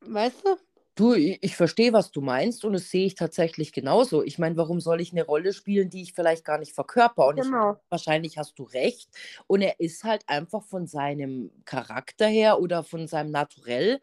Weißt 0.00 0.44
du? 0.46 0.56
Du, 0.94 1.14
ich, 1.14 1.38
ich 1.42 1.56
verstehe, 1.56 1.92
was 1.94 2.10
du 2.10 2.20
meinst 2.20 2.64
und 2.64 2.74
das 2.74 2.90
sehe 2.90 3.06
ich 3.06 3.14
tatsächlich 3.14 3.72
genauso. 3.72 4.22
Ich 4.22 4.38
meine, 4.38 4.56
warum 4.58 4.78
soll 4.80 5.00
ich 5.00 5.12
eine 5.12 5.24
Rolle 5.24 5.52
spielen, 5.54 5.88
die 5.88 6.02
ich 6.02 6.12
vielleicht 6.12 6.44
gar 6.44 6.58
nicht 6.58 6.72
verkörper? 6.74 7.26
Und 7.28 7.38
ich, 7.38 7.50
Genau. 7.50 7.82
wahrscheinlich 7.88 8.36
hast 8.36 8.58
du 8.58 8.64
recht. 8.64 9.08
Und 9.46 9.62
er 9.62 9.80
ist 9.80 10.04
halt 10.04 10.24
einfach 10.28 10.62
von 10.64 10.86
seinem 10.86 11.50
Charakter 11.64 12.26
her 12.26 12.60
oder 12.60 12.84
von 12.84 13.06
seinem 13.08 13.30
Naturell 13.30 14.00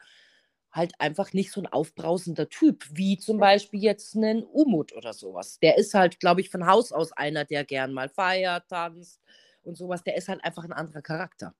halt 0.72 0.94
einfach 1.00 1.34
nicht 1.34 1.52
so 1.52 1.62
ein 1.62 1.68
aufbrausender 1.68 2.50
Typ, 2.50 2.86
wie 2.92 3.18
zum 3.18 3.40
Beispiel 3.40 3.82
jetzt 3.84 4.16
einen 4.16 4.44
Umut 4.44 4.94
oder 4.96 5.14
sowas. 5.14 5.60
Der 5.60 5.78
ist 5.78 5.94
halt, 5.96 6.20
glaube 6.20 6.42
ich, 6.42 6.50
von 6.50 6.66
Haus 6.68 6.92
aus 6.92 7.12
einer, 7.12 7.46
der 7.46 7.66
gern 7.66 7.94
mal 7.94 8.10
feiert, 8.10 8.68
tanzt 8.70 9.22
und 9.70 9.76
sowas. 9.76 10.04
Der 10.04 10.18
ist 10.18 10.28
halt 10.28 10.44
einfach 10.44 10.66
ein 10.66 10.74
anderer 10.74 11.02
Charakter. 11.02 11.56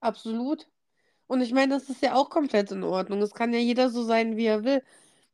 Absolut. 0.00 0.68
Und 1.26 1.40
ich 1.40 1.52
meine, 1.52 1.74
das 1.74 1.88
ist 1.88 2.02
ja 2.02 2.14
auch 2.14 2.28
komplett 2.28 2.72
in 2.72 2.84
Ordnung. 2.84 3.22
Es 3.22 3.32
kann 3.34 3.54
ja 3.54 3.58
jeder 3.60 3.88
so 3.90 4.02
sein, 4.04 4.36
wie 4.36 4.46
er 4.46 4.64
will. 4.64 4.82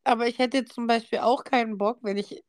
Aber 0.04 0.28
ich 0.28 0.38
hätte 0.38 0.58
jetzt 0.58 0.75
zum 0.75 0.87
Beispiel 0.87 1.18
auch 1.20 1.44
keinen 1.44 1.78
Bock, 1.78 1.99
wenn 2.02 2.16
ich 2.16 2.44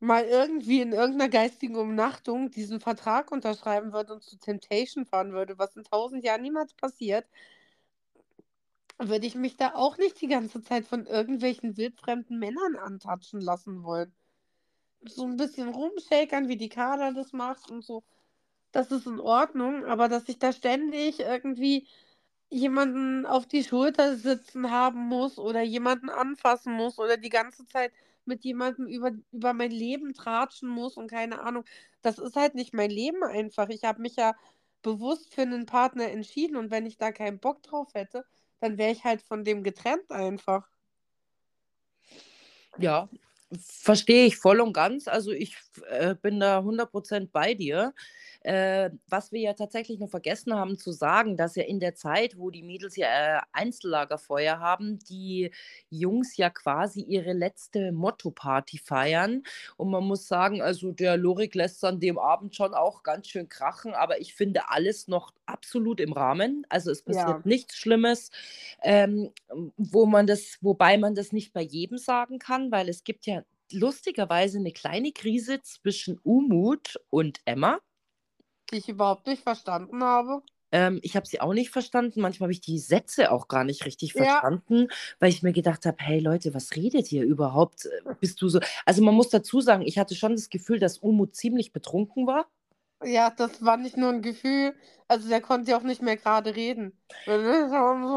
mal 0.00 0.24
irgendwie 0.24 0.80
in 0.80 0.92
irgendeiner 0.92 1.30
geistigen 1.30 1.76
Umnachtung 1.76 2.50
diesen 2.50 2.80
Vertrag 2.80 3.32
unterschreiben 3.32 3.92
würde 3.92 4.14
und 4.14 4.22
zu 4.22 4.36
Temptation 4.38 5.06
fahren 5.06 5.32
würde, 5.32 5.58
was 5.58 5.76
in 5.76 5.84
tausend 5.84 6.24
Jahren 6.24 6.42
niemals 6.42 6.74
passiert, 6.74 7.26
würde 8.98 9.26
ich 9.26 9.34
mich 9.34 9.56
da 9.56 9.74
auch 9.74 9.96
nicht 9.98 10.20
die 10.20 10.28
ganze 10.28 10.62
Zeit 10.62 10.86
von 10.86 11.06
irgendwelchen 11.06 11.76
wildfremden 11.76 12.38
Männern 12.38 12.76
antatschen 12.76 13.40
lassen 13.40 13.82
wollen. 13.82 14.12
So 15.06 15.24
ein 15.24 15.36
bisschen 15.36 15.68
rumshakern, 15.68 16.48
wie 16.48 16.56
die 16.56 16.68
Kader 16.68 17.12
das 17.12 17.32
macht 17.32 17.70
und 17.70 17.84
so. 17.84 18.04
Das 18.74 18.90
ist 18.90 19.06
in 19.06 19.20
Ordnung, 19.20 19.84
aber 19.84 20.08
dass 20.08 20.28
ich 20.28 20.40
da 20.40 20.52
ständig 20.52 21.20
irgendwie 21.20 21.86
jemanden 22.50 23.24
auf 23.24 23.46
die 23.46 23.62
Schulter 23.62 24.16
sitzen 24.16 24.70
haben 24.72 24.98
muss 25.08 25.38
oder 25.38 25.62
jemanden 25.62 26.10
anfassen 26.10 26.72
muss 26.72 26.98
oder 26.98 27.16
die 27.16 27.28
ganze 27.28 27.66
Zeit 27.66 27.92
mit 28.24 28.44
jemandem 28.44 28.88
über, 28.88 29.12
über 29.30 29.52
mein 29.52 29.70
Leben 29.70 30.12
tratschen 30.12 30.68
muss 30.68 30.96
und 30.96 31.08
keine 31.08 31.40
Ahnung. 31.42 31.64
Das 32.02 32.18
ist 32.18 32.34
halt 32.34 32.56
nicht 32.56 32.74
mein 32.74 32.90
Leben 32.90 33.22
einfach. 33.22 33.68
Ich 33.68 33.84
habe 33.84 34.02
mich 34.02 34.16
ja 34.16 34.34
bewusst 34.82 35.32
für 35.32 35.42
einen 35.42 35.66
Partner 35.66 36.10
entschieden 36.10 36.56
und 36.56 36.72
wenn 36.72 36.84
ich 36.84 36.98
da 36.98 37.12
keinen 37.12 37.38
Bock 37.38 37.62
drauf 37.62 37.94
hätte, 37.94 38.24
dann 38.60 38.76
wäre 38.76 38.90
ich 38.90 39.04
halt 39.04 39.22
von 39.22 39.44
dem 39.44 39.62
getrennt 39.62 40.10
einfach. 40.10 40.68
Ja, 42.78 43.08
verstehe 43.60 44.26
ich 44.26 44.36
voll 44.36 44.60
und 44.60 44.72
ganz. 44.72 45.08
Also 45.08 45.30
ich 45.30 45.56
äh, 45.88 46.16
bin 46.16 46.40
da 46.40 46.58
100% 46.58 47.32
bei 47.32 47.54
dir. 47.54 47.94
Äh, 48.44 48.90
was 49.08 49.32
wir 49.32 49.40
ja 49.40 49.54
tatsächlich 49.54 49.98
noch 49.98 50.10
vergessen 50.10 50.54
haben 50.54 50.78
zu 50.78 50.92
sagen, 50.92 51.36
dass 51.36 51.56
ja 51.56 51.64
in 51.64 51.80
der 51.80 51.94
Zeit, 51.94 52.38
wo 52.38 52.50
die 52.50 52.62
Mädels 52.62 52.96
ja 52.96 53.38
äh, 53.38 53.40
Einzellagerfeuer 53.52 54.60
haben, 54.60 54.98
die 55.00 55.50
Jungs 55.90 56.36
ja 56.36 56.50
quasi 56.50 57.00
ihre 57.02 57.32
letzte 57.32 57.90
Motto-Party 57.92 58.78
feiern. 58.78 59.42
Und 59.76 59.90
man 59.90 60.04
muss 60.04 60.28
sagen, 60.28 60.62
also 60.62 60.92
der 60.92 61.16
Lorik 61.16 61.54
lässt 61.54 61.82
an 61.84 62.00
dem 62.00 62.18
Abend 62.18 62.54
schon 62.54 62.74
auch 62.74 63.02
ganz 63.02 63.28
schön 63.28 63.48
krachen, 63.48 63.94
aber 63.94 64.20
ich 64.20 64.34
finde 64.34 64.68
alles 64.70 65.08
noch 65.08 65.32
absolut 65.46 66.00
im 66.00 66.12
Rahmen. 66.12 66.66
Also 66.68 66.90
es 66.90 67.02
passiert 67.02 67.38
Ja. 67.38 67.46
nichts 67.46 67.76
Schlimmes, 67.76 68.30
ähm, 68.82 69.30
wo 69.76 70.06
man 70.06 70.26
das, 70.26 70.58
wobei 70.60 70.98
man 70.98 71.14
das 71.14 71.32
nicht 71.32 71.52
bei 71.52 71.62
jedem 71.62 71.98
sagen 71.98 72.38
kann, 72.38 72.70
weil 72.70 72.88
es 72.88 73.04
gibt 73.04 73.26
ja 73.26 73.42
lustigerweise 73.72 74.58
eine 74.58 74.72
kleine 74.72 75.12
Krise 75.12 75.62
zwischen 75.62 76.18
Umut 76.22 76.96
und 77.10 77.40
Emma. 77.46 77.80
Die 78.72 78.78
ich 78.78 78.88
überhaupt 78.88 79.26
nicht 79.26 79.42
verstanden 79.42 80.02
habe. 80.02 80.42
Ähm, 80.72 80.98
ich 81.02 81.14
habe 81.14 81.26
sie 81.26 81.40
auch 81.40 81.54
nicht 81.54 81.70
verstanden. 81.70 82.20
Manchmal 82.20 82.46
habe 82.46 82.52
ich 82.52 82.60
die 82.60 82.78
Sätze 82.78 83.30
auch 83.30 83.46
gar 83.46 83.62
nicht 83.62 83.84
richtig 83.86 84.14
Ja. 84.14 84.24
verstanden, 84.24 84.88
weil 85.20 85.28
ich 85.28 85.42
mir 85.42 85.52
gedacht 85.52 85.86
habe, 85.86 85.96
hey 86.00 86.18
Leute, 86.18 86.52
was 86.52 86.74
redet 86.74 87.12
ihr 87.12 87.22
überhaupt? 87.22 87.86
Äh, 87.86 88.14
Bist 88.20 88.42
du 88.42 88.48
so? 88.48 88.60
Also 88.84 89.02
man 89.02 89.14
muss 89.14 89.28
dazu 89.28 89.60
sagen, 89.60 89.82
ich 89.82 89.98
hatte 89.98 90.14
schon 90.16 90.32
das 90.32 90.50
Gefühl, 90.50 90.78
dass 90.80 90.98
Umut 90.98 91.36
ziemlich 91.36 91.72
betrunken 91.72 92.26
war. 92.26 92.46
Ja, 93.04 93.30
das 93.30 93.62
war 93.64 93.76
nicht 93.76 93.96
nur 93.96 94.10
ein 94.10 94.22
Gefühl. 94.22 94.74
Also 95.08 95.28
der 95.28 95.40
konnte 95.40 95.70
ja 95.70 95.76
auch 95.78 95.82
nicht 95.82 96.02
mehr 96.02 96.16
gerade 96.16 96.56
reden. 96.56 96.98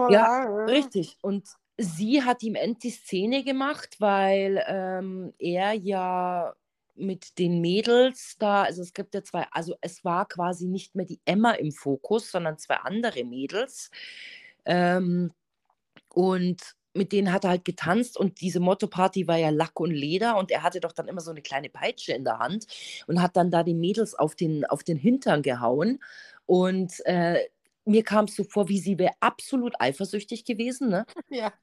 Ja, 0.10 0.44
Richtig. 0.66 1.18
Und 1.22 1.50
sie 1.78 2.24
hat 2.24 2.42
ihm 2.42 2.56
end 2.56 2.84
die 2.84 2.90
Szene 2.90 3.44
gemacht, 3.44 3.98
weil 4.00 4.64
ähm, 4.68 5.34
er 5.38 5.74
ja 5.74 6.56
mit 6.98 7.38
den 7.40 7.62
Mädels 7.62 8.36
da, 8.40 8.64
also 8.64 8.82
es 8.82 8.94
gibt 8.94 9.14
ja 9.14 9.24
zwei, 9.24 9.46
also 9.52 9.76
es 9.82 10.04
war 10.04 10.28
quasi 10.28 10.68
nicht 10.68 10.96
mehr 10.96 11.06
die 11.06 11.22
Emma 11.26 11.52
im 11.52 11.72
Fokus, 11.72 12.32
sondern 12.32 12.58
zwei 12.58 12.76
andere 12.76 13.24
Mädels. 13.24 13.92
Ähm, 14.66 15.32
und 16.10 16.76
mit 16.94 17.12
denen 17.12 17.32
hat 17.32 17.44
er 17.44 17.52
halt 17.52 17.66
getanzt 17.66 18.18
und 18.18 18.42
diese 18.42 18.60
Motto-Party 18.60 19.28
war 19.28 19.38
ja 19.38 19.50
Lack 19.50 19.80
und 19.80 19.92
Leder 19.92 20.38
und 20.38 20.52
er 20.52 20.64
hatte 20.64 20.80
doch 20.80 20.92
dann 20.92 21.08
immer 21.08 21.22
so 21.22 21.32
eine 21.32 21.42
kleine 21.42 21.70
Peitsche 21.70 22.14
in 22.14 22.24
der 22.24 22.40
Hand 22.40 22.66
und 23.06 23.22
hat 23.22 23.38
dann 23.38 23.52
da 23.52 23.64
die 23.64 23.76
Mädels 23.76 24.16
auf 24.16 24.36
den, 24.36 24.66
auf 24.66 24.84
den 24.84 24.98
Hintern 24.98 25.44
gehauen. 25.44 26.00
Und 26.46 27.06
äh, 27.06 27.48
mir 27.86 28.04
kam 28.04 28.26
es 28.26 28.36
so 28.36 28.44
vor, 28.44 28.68
wie 28.68 28.80
sie 28.80 28.98
wäre 28.98 29.14
absolut 29.20 29.80
eifersüchtig 29.80 30.44
gewesen, 30.44 30.90
ne? 30.90 31.06
Ja. 31.30 31.54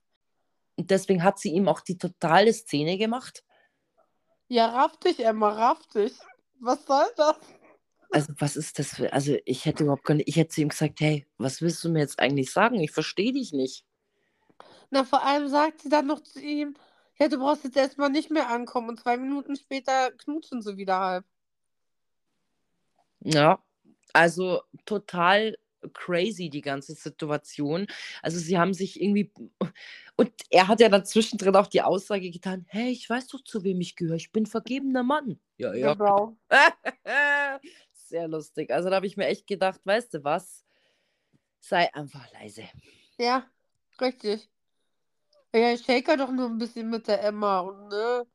Und 0.76 0.90
deswegen 0.90 1.22
hat 1.22 1.38
sie 1.38 1.52
ihm 1.52 1.68
auch 1.68 1.80
die 1.80 1.98
totale 1.98 2.52
Szene 2.52 2.98
gemacht. 2.98 3.44
Ja, 4.48 4.66
raff 4.66 4.96
dich, 4.98 5.24
Emma, 5.24 5.48
raff 5.50 5.86
dich. 5.88 6.12
Was 6.60 6.84
soll 6.86 7.06
das? 7.16 7.36
Also, 8.10 8.32
was 8.38 8.56
ist 8.56 8.78
das 8.78 8.94
für. 8.94 9.12
Also, 9.12 9.36
ich 9.44 9.64
hätte 9.64 9.84
überhaupt 9.84 10.04
keine. 10.04 10.22
Ich 10.22 10.36
hätte 10.36 10.50
zu 10.50 10.60
ihm 10.60 10.68
gesagt, 10.68 11.00
hey, 11.00 11.26
was 11.38 11.62
willst 11.62 11.82
du 11.82 11.88
mir 11.88 12.00
jetzt 12.00 12.18
eigentlich 12.20 12.52
sagen? 12.52 12.76
Ich 12.80 12.92
verstehe 12.92 13.32
dich 13.32 13.52
nicht. 13.52 13.84
Na, 14.90 15.04
vor 15.04 15.24
allem 15.24 15.48
sagt 15.48 15.82
sie 15.82 15.88
dann 15.88 16.06
noch 16.06 16.20
zu 16.20 16.40
ihm, 16.40 16.74
ja, 17.18 17.28
du 17.28 17.38
brauchst 17.38 17.64
jetzt 17.64 17.76
erstmal 17.76 18.10
nicht 18.10 18.30
mehr 18.30 18.48
ankommen 18.48 18.88
und 18.88 19.00
zwei 19.00 19.16
Minuten 19.16 19.56
später 19.56 20.12
knutschen 20.12 20.62
sie 20.62 20.76
wieder 20.76 21.00
halb. 21.00 21.24
Ja, 23.20 23.62
also 24.12 24.62
total 24.84 25.56
crazy, 25.92 26.50
die 26.50 26.60
ganze 26.60 26.94
Situation. 26.94 27.86
Also, 28.22 28.38
sie 28.38 28.58
haben 28.58 28.74
sich 28.74 29.00
irgendwie. 29.00 29.32
Und 30.16 30.32
er 30.50 30.68
hat 30.68 30.80
ja 30.80 30.88
dann 30.88 31.04
zwischendrin 31.04 31.56
auch 31.56 31.66
die 31.66 31.82
Aussage 31.82 32.30
getan: 32.30 32.64
Hey, 32.68 32.90
ich 32.90 33.08
weiß 33.08 33.28
doch, 33.28 33.42
zu 33.42 33.64
wem 33.64 33.80
ich 33.80 33.96
gehöre. 33.96 34.16
Ich 34.16 34.32
bin 34.32 34.46
vergebener 34.46 35.02
Mann. 35.02 35.38
Ja, 35.58 35.74
ja. 35.74 35.94
Genau. 35.94 36.36
Sehr 37.92 38.28
lustig. 38.28 38.70
Also, 38.70 38.90
da 38.90 38.96
habe 38.96 39.06
ich 39.06 39.16
mir 39.16 39.26
echt 39.26 39.46
gedacht, 39.46 39.80
weißt 39.84 40.14
du 40.14 40.24
was? 40.24 40.64
Sei 41.60 41.92
einfach 41.94 42.30
leise. 42.32 42.64
Ja, 43.18 43.44
richtig. 44.00 44.48
Ja, 45.54 45.72
ich 45.72 45.84
shaker 45.84 46.16
doch 46.16 46.30
nur 46.30 46.46
ein 46.46 46.58
bisschen 46.58 46.90
mit 46.90 47.06
der 47.06 47.22
Emma 47.22 47.60
und 47.60 47.88
ne. 47.88 48.26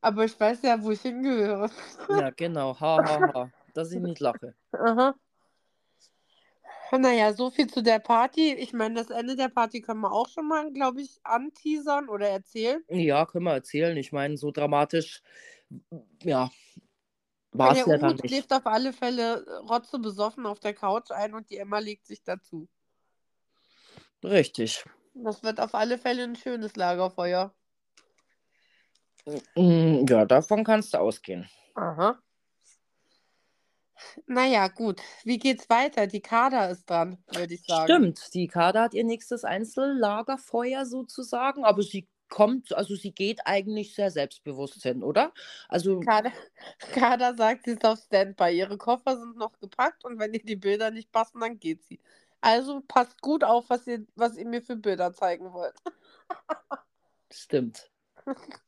Aber 0.00 0.24
ich 0.24 0.38
weiß 0.38 0.62
ja, 0.62 0.82
wo 0.82 0.90
ich 0.90 1.00
hingehöre. 1.00 1.70
Ja, 2.08 2.30
genau. 2.30 2.78
Ha, 2.78 2.98
ha, 3.04 3.32
ha. 3.34 3.50
Dass 3.74 3.92
ich 3.92 4.00
nicht 4.00 4.20
lache. 4.20 4.54
Aha. 4.72 5.14
Naja, 6.98 7.32
so 7.32 7.50
viel 7.50 7.66
zu 7.68 7.82
der 7.82 7.98
Party. 7.98 8.52
Ich 8.54 8.72
meine, 8.72 8.94
das 8.96 9.10
Ende 9.10 9.34
der 9.34 9.48
Party 9.48 9.80
können 9.80 10.00
wir 10.00 10.12
auch 10.12 10.28
schon 10.28 10.46
mal, 10.46 10.70
glaube 10.72 11.00
ich, 11.00 11.20
anteasern 11.22 12.08
oder 12.08 12.28
erzählen. 12.28 12.82
Ja, 12.88 13.24
können 13.24 13.44
wir 13.44 13.54
erzählen. 13.54 13.96
Ich 13.96 14.12
meine, 14.12 14.36
so 14.36 14.50
dramatisch, 14.50 15.22
ja, 16.22 16.50
war 17.52 17.72
es 17.72 17.86
ja 17.86 17.96
dann 17.98 18.16
nicht. 18.16 18.28
schläft 18.28 18.52
auf 18.52 18.66
alle 18.66 18.92
Fälle 18.92 19.44
rotze 19.68 19.98
besoffen 19.98 20.46
auf 20.46 20.60
der 20.60 20.74
Couch 20.74 21.10
ein 21.10 21.34
und 21.34 21.50
die 21.50 21.58
Emma 21.58 21.78
legt 21.78 22.06
sich 22.06 22.22
dazu. 22.22 22.68
Richtig. 24.22 24.84
Das 25.14 25.42
wird 25.42 25.60
auf 25.60 25.74
alle 25.74 25.98
Fälle 25.98 26.24
ein 26.24 26.36
schönes 26.36 26.76
Lagerfeuer. 26.76 27.54
Mm, 29.54 30.04
Ja, 30.08 30.24
davon 30.24 30.64
kannst 30.64 30.94
du 30.94 30.98
ausgehen. 30.98 31.48
Aha. 31.74 32.18
Naja, 34.26 34.68
gut. 34.68 35.00
Wie 35.24 35.38
geht's 35.38 35.68
weiter? 35.70 36.06
Die 36.06 36.20
Kader 36.20 36.70
ist 36.70 36.88
dran, 36.88 37.18
würde 37.34 37.54
ich 37.54 37.64
sagen. 37.66 37.84
Stimmt, 37.84 38.34
die 38.34 38.46
Kader 38.46 38.82
hat 38.82 38.94
ihr 38.94 39.04
nächstes 39.04 39.44
Einzellagerfeuer 39.44 40.86
sozusagen, 40.86 41.64
aber 41.64 41.82
sie 41.82 42.08
kommt, 42.28 42.72
also 42.72 42.94
sie 42.94 43.12
geht 43.12 43.40
eigentlich 43.44 43.94
sehr 43.94 44.10
selbstbewusst 44.10 44.82
hin, 44.82 45.02
oder? 45.02 45.34
Also, 45.68 46.00
Kader, 46.00 46.32
Kader 46.92 47.34
sagt, 47.34 47.64
sie 47.64 47.72
ist 47.72 47.84
auf 47.84 47.98
Standby. 47.98 48.56
Ihre 48.56 48.78
Koffer 48.78 49.18
sind 49.18 49.36
noch 49.36 49.58
gepackt 49.60 50.04
und 50.04 50.18
wenn 50.18 50.32
ihr 50.32 50.42
die 50.42 50.56
Bilder 50.56 50.90
nicht 50.90 51.12
passen, 51.12 51.40
dann 51.40 51.58
geht 51.58 51.84
sie. 51.84 52.00
Also 52.40 52.80
passt 52.88 53.20
gut 53.20 53.44
auf, 53.44 53.68
was 53.68 53.86
ihr, 53.86 54.06
was 54.16 54.36
ihr 54.36 54.46
mir 54.46 54.62
für 54.62 54.76
Bilder 54.76 55.12
zeigen 55.12 55.52
wollt. 55.52 55.74
stimmt. 57.30 57.90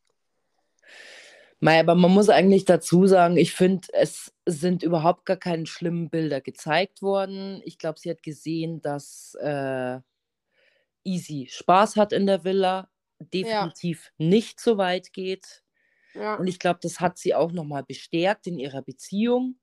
Mei, 1.64 1.80
aber 1.80 1.94
man 1.94 2.10
muss 2.10 2.28
eigentlich 2.28 2.66
dazu 2.66 3.06
sagen, 3.06 3.38
ich 3.38 3.54
finde, 3.54 3.88
es 3.94 4.34
sind 4.44 4.82
überhaupt 4.82 5.24
gar 5.24 5.38
keine 5.38 5.64
schlimmen 5.64 6.10
Bilder 6.10 6.42
gezeigt 6.42 7.00
worden. 7.00 7.62
Ich 7.64 7.78
glaube, 7.78 7.98
sie 7.98 8.10
hat 8.10 8.22
gesehen, 8.22 8.82
dass 8.82 9.34
äh, 9.40 9.98
Easy 11.04 11.48
Spaß 11.50 11.96
hat 11.96 12.12
in 12.12 12.26
der 12.26 12.44
Villa, 12.44 12.90
definitiv 13.18 14.12
nicht 14.18 14.60
so 14.60 14.76
weit 14.76 15.14
geht. 15.14 15.62
Ja. 16.12 16.34
Und 16.34 16.48
ich 16.48 16.58
glaube, 16.58 16.80
das 16.82 17.00
hat 17.00 17.16
sie 17.16 17.34
auch 17.34 17.50
nochmal 17.50 17.82
bestärkt 17.82 18.46
in 18.46 18.58
ihrer 18.58 18.82
Beziehung. 18.82 19.58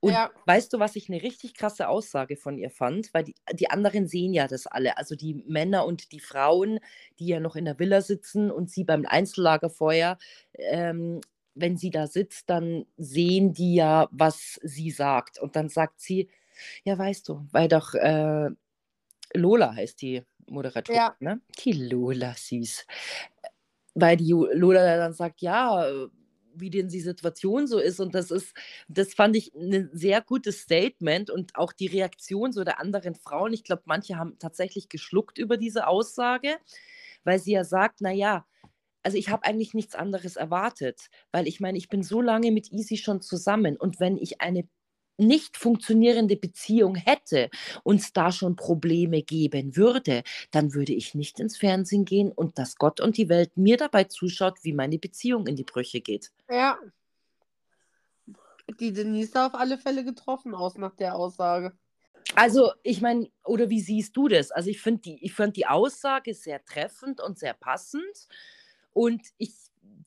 Und 0.00 0.12
Ja. 0.12 0.30
weißt 0.46 0.72
du, 0.72 0.78
was 0.78 0.96
ich 0.96 1.08
eine 1.08 1.22
richtig 1.22 1.54
krasse 1.54 1.88
Aussage 1.88 2.36
von 2.36 2.56
ihr 2.58 2.70
fand? 2.70 3.12
Weil 3.14 3.24
die, 3.24 3.34
die 3.52 3.70
anderen 3.70 4.06
sehen 4.06 4.32
ja 4.32 4.46
das 4.46 4.66
alle. 4.66 4.96
Also 4.96 5.16
die 5.16 5.34
Männer 5.46 5.84
und 5.86 6.12
die 6.12 6.20
Frauen, 6.20 6.78
die 7.18 7.26
ja 7.26 7.40
noch 7.40 7.56
in 7.56 7.64
der 7.64 7.78
Villa 7.78 8.00
sitzen 8.00 8.50
und 8.50 8.70
sie 8.70 8.84
beim 8.84 9.04
Einzellagerfeuer, 9.06 10.18
ähm, 10.54 11.20
wenn 11.54 11.76
sie 11.76 11.90
da 11.90 12.06
sitzt, 12.06 12.48
dann 12.50 12.86
sehen 12.96 13.52
die 13.52 13.74
ja, 13.74 14.08
was 14.12 14.60
sie 14.62 14.90
sagt. 14.92 15.40
Und 15.40 15.56
dann 15.56 15.68
sagt 15.68 16.00
sie, 16.00 16.28
ja, 16.84 16.96
weißt 16.96 17.28
du, 17.28 17.46
weil 17.50 17.68
doch 17.68 17.94
äh, 17.94 18.50
Lola 19.34 19.74
heißt 19.74 20.02
die 20.02 20.24
Moderatorin, 20.48 21.00
Ja. 21.00 21.16
ne? 21.20 21.40
Die 21.64 21.72
Lola, 21.72 22.34
süß. 22.36 22.86
Weil 23.94 24.16
die 24.16 24.30
Lola 24.32 24.96
dann 24.96 25.12
sagt, 25.14 25.40
ja, 25.40 25.86
wie 26.60 26.70
denn 26.70 26.88
die 26.88 27.00
Situation 27.00 27.66
so 27.66 27.78
ist. 27.78 28.00
Und 28.00 28.14
das 28.14 28.30
ist, 28.30 28.54
das 28.88 29.14
fand 29.14 29.36
ich 29.36 29.54
ein 29.54 29.90
sehr 29.92 30.20
gutes 30.20 30.60
Statement 30.60 31.30
und 31.30 31.56
auch 31.56 31.72
die 31.72 31.86
Reaktion 31.86 32.52
so 32.52 32.64
der 32.64 32.80
anderen 32.80 33.14
Frauen. 33.14 33.52
Ich 33.52 33.64
glaube, 33.64 33.82
manche 33.86 34.16
haben 34.16 34.38
tatsächlich 34.38 34.88
geschluckt 34.88 35.38
über 35.38 35.56
diese 35.56 35.86
Aussage, 35.86 36.56
weil 37.24 37.38
sie 37.38 37.52
ja 37.52 37.64
sagt, 37.64 38.00
naja, 38.00 38.46
also 39.02 39.16
ich 39.16 39.28
habe 39.28 39.44
eigentlich 39.44 39.74
nichts 39.74 39.94
anderes 39.94 40.36
erwartet, 40.36 41.08
weil 41.32 41.46
ich 41.46 41.60
meine, 41.60 41.78
ich 41.78 41.88
bin 41.88 42.02
so 42.02 42.20
lange 42.20 42.50
mit 42.52 42.72
Easy 42.72 42.96
schon 42.96 43.22
zusammen 43.22 43.76
und 43.76 44.00
wenn 44.00 44.16
ich 44.16 44.40
eine 44.40 44.68
nicht 45.18 45.56
funktionierende 45.56 46.36
Beziehung 46.36 46.94
hätte 46.94 47.50
und 47.82 48.00
es 48.00 48.12
da 48.12 48.32
schon 48.32 48.56
Probleme 48.56 49.22
geben 49.22 49.76
würde, 49.76 50.22
dann 50.50 50.74
würde 50.74 50.92
ich 50.92 51.14
nicht 51.14 51.40
ins 51.40 51.56
Fernsehen 51.56 52.04
gehen 52.04 52.32
und 52.32 52.58
dass 52.58 52.76
Gott 52.76 53.00
und 53.00 53.16
die 53.16 53.28
Welt 53.28 53.56
mir 53.56 53.76
dabei 53.76 54.04
zuschaut, 54.04 54.58
wie 54.62 54.72
meine 54.72 54.98
Beziehung 54.98 55.46
in 55.46 55.56
die 55.56 55.64
Brüche 55.64 56.00
geht. 56.00 56.30
Ja. 56.48 56.78
Die 58.80 58.92
Denise 58.92 59.34
auf 59.36 59.54
alle 59.54 59.78
Fälle 59.78 60.04
getroffen 60.04 60.54
aus 60.54 60.76
nach 60.76 60.94
der 60.94 61.14
Aussage. 61.16 61.72
Also, 62.34 62.72
ich 62.82 63.00
meine, 63.00 63.30
oder 63.44 63.70
wie 63.70 63.80
siehst 63.80 64.16
du 64.16 64.28
das? 64.28 64.50
Also, 64.50 64.68
ich 64.68 64.80
finde 64.80 65.00
die, 65.00 65.24
ich 65.24 65.32
find 65.32 65.56
die 65.56 65.66
Aussage 65.66 66.34
sehr 66.34 66.62
treffend 66.64 67.20
und 67.20 67.38
sehr 67.38 67.54
passend. 67.54 68.28
Und 68.92 69.22
ich 69.38 69.54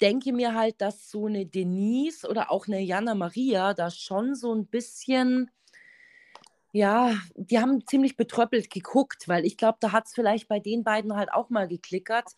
denke 0.01 0.33
mir 0.33 0.55
halt, 0.55 0.81
dass 0.81 1.09
so 1.09 1.27
eine 1.27 1.45
Denise 1.45 2.27
oder 2.27 2.51
auch 2.51 2.67
eine 2.67 2.81
Jana 2.81 3.15
Maria 3.15 3.73
da 3.73 3.91
schon 3.91 4.35
so 4.35 4.53
ein 4.53 4.65
bisschen, 4.65 5.51
ja, 6.71 7.15
die 7.35 7.59
haben 7.59 7.85
ziemlich 7.85 8.17
betröppelt 8.17 8.69
geguckt, 8.69 9.27
weil 9.27 9.45
ich 9.45 9.57
glaube, 9.57 9.77
da 9.81 9.91
hat 9.91 10.07
es 10.07 10.13
vielleicht 10.13 10.47
bei 10.47 10.59
den 10.59 10.83
beiden 10.83 11.15
halt 11.15 11.31
auch 11.31 11.49
mal 11.49 11.67
geklickert. 11.67 12.31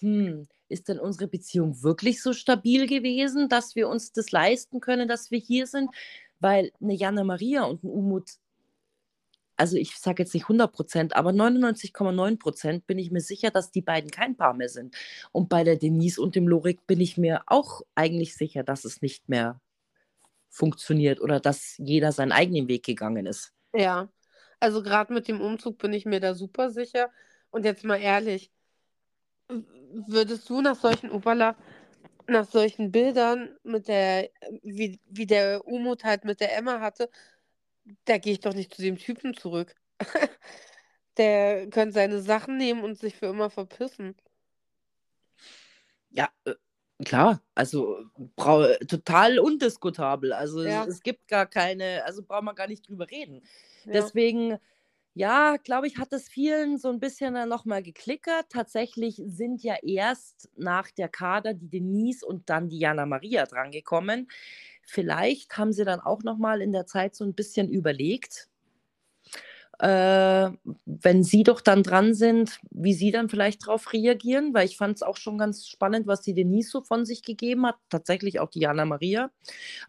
Hm, 0.00 0.46
ist 0.68 0.88
denn 0.88 0.98
unsere 0.98 1.28
Beziehung 1.28 1.82
wirklich 1.82 2.22
so 2.22 2.32
stabil 2.32 2.86
gewesen, 2.86 3.48
dass 3.48 3.76
wir 3.76 3.88
uns 3.88 4.12
das 4.12 4.32
leisten 4.32 4.80
können, 4.80 5.08
dass 5.08 5.30
wir 5.30 5.38
hier 5.38 5.66
sind? 5.66 5.90
Weil 6.40 6.72
eine 6.80 6.94
Jana 6.94 7.24
Maria 7.24 7.64
und 7.64 7.84
ein 7.84 7.90
Umut 7.90 8.38
also 9.56 9.76
ich 9.76 9.96
sage 9.96 10.22
jetzt 10.22 10.34
nicht 10.34 10.44
100 10.44 10.72
Prozent, 10.72 11.16
aber 11.16 11.30
99,9 11.30 12.38
Prozent 12.38 12.86
bin 12.86 12.98
ich 12.98 13.10
mir 13.10 13.20
sicher, 13.20 13.50
dass 13.50 13.70
die 13.70 13.82
beiden 13.82 14.10
kein 14.10 14.36
Paar 14.36 14.54
mehr 14.54 14.68
sind. 14.68 14.94
Und 15.32 15.48
bei 15.48 15.64
der 15.64 15.76
Denise 15.76 16.20
und 16.20 16.34
dem 16.34 16.48
Lorik 16.48 16.86
bin 16.86 17.00
ich 17.00 17.16
mir 17.16 17.42
auch 17.46 17.82
eigentlich 17.94 18.36
sicher, 18.36 18.62
dass 18.62 18.84
es 18.84 19.02
nicht 19.02 19.28
mehr 19.28 19.60
funktioniert 20.50 21.20
oder 21.20 21.40
dass 21.40 21.76
jeder 21.78 22.12
seinen 22.12 22.32
eigenen 22.32 22.68
Weg 22.68 22.84
gegangen 22.84 23.26
ist. 23.26 23.52
Ja. 23.74 24.08
Also 24.60 24.82
gerade 24.82 25.12
mit 25.12 25.28
dem 25.28 25.40
Umzug 25.40 25.78
bin 25.78 25.92
ich 25.92 26.06
mir 26.06 26.20
da 26.20 26.34
super 26.34 26.70
sicher. 26.70 27.10
Und 27.50 27.64
jetzt 27.64 27.84
mal 27.84 28.00
ehrlich, 28.00 28.50
würdest 29.48 30.48
du 30.48 30.60
nach 30.60 30.76
solchen 30.76 31.10
Opala, 31.10 31.56
nach 32.26 32.46
solchen 32.46 32.90
Bildern 32.90 33.56
mit 33.62 33.88
der, 33.88 34.30
wie, 34.62 35.00
wie 35.08 35.26
der 35.26 35.66
Umut 35.66 36.04
halt 36.04 36.24
mit 36.24 36.40
der 36.40 36.56
Emma 36.56 36.80
hatte, 36.80 37.10
da 38.04 38.18
gehe 38.18 38.32
ich 38.32 38.40
doch 38.40 38.54
nicht 38.54 38.74
zu 38.74 38.82
dem 38.82 38.96
Typen 38.96 39.34
zurück. 39.34 39.74
Der 41.16 41.68
könnte 41.68 41.92
seine 41.92 42.20
Sachen 42.20 42.56
nehmen 42.56 42.82
und 42.82 42.98
sich 42.98 43.14
für 43.14 43.26
immer 43.26 43.48
verpissen. 43.50 44.16
Ja, 46.10 46.28
äh, 46.44 46.54
klar, 47.04 47.40
also 47.54 48.04
brau 48.36 48.66
total 48.88 49.38
undiskutabel. 49.38 50.32
Also 50.32 50.60
es, 50.60 50.72
Ja. 50.72 50.84
es 50.84 51.00
gibt 51.02 51.28
gar 51.28 51.46
keine, 51.46 52.04
also 52.04 52.22
braucht 52.22 52.42
man 52.44 52.54
gar 52.54 52.66
nicht 52.68 52.88
drüber 52.88 53.08
reden. 53.10 53.42
Ja. 53.84 53.92
Deswegen, 53.92 54.58
ja, 55.14 55.56
glaube 55.56 55.86
ich, 55.86 55.98
hat 55.98 56.12
es 56.12 56.28
vielen 56.28 56.78
so 56.78 56.88
ein 56.88 56.98
bisschen 57.00 57.34
dann 57.34 57.48
nochmal 57.48 57.82
geklickert. 57.82 58.46
Tatsächlich 58.48 59.22
sind 59.24 59.62
ja 59.62 59.76
erst 59.82 60.50
nach 60.56 60.90
der 60.90 61.08
Kader 61.08 61.54
die 61.54 61.68
Denise 61.68 62.24
und 62.26 62.50
dann 62.50 62.68
die 62.68 62.78
Jana 62.78 63.06
Maria 63.06 63.46
drangekommen. 63.46 64.28
Vielleicht 64.86 65.56
haben 65.56 65.72
sie 65.72 65.84
dann 65.84 66.00
auch 66.00 66.22
nochmal 66.22 66.62
in 66.62 66.72
der 66.72 66.86
Zeit 66.86 67.14
so 67.14 67.24
ein 67.24 67.34
bisschen 67.34 67.68
überlegt, 67.68 68.48
äh, 69.78 70.50
wenn 70.84 71.24
sie 71.24 71.42
doch 71.42 71.60
dann 71.60 71.82
dran 71.82 72.14
sind, 72.14 72.60
wie 72.70 72.94
sie 72.94 73.10
dann 73.10 73.28
vielleicht 73.28 73.66
darauf 73.66 73.92
reagieren, 73.92 74.54
weil 74.54 74.66
ich 74.66 74.76
fand 74.76 74.96
es 74.96 75.02
auch 75.02 75.16
schon 75.16 75.38
ganz 75.38 75.66
spannend, 75.66 76.06
was 76.06 76.20
die 76.20 76.34
Denise 76.34 76.70
so 76.70 76.80
von 76.82 77.04
sich 77.04 77.22
gegeben 77.22 77.66
hat, 77.66 77.76
tatsächlich 77.88 78.40
auch 78.40 78.50
die 78.50 78.60
Jana 78.60 78.84
Maria. 78.84 79.30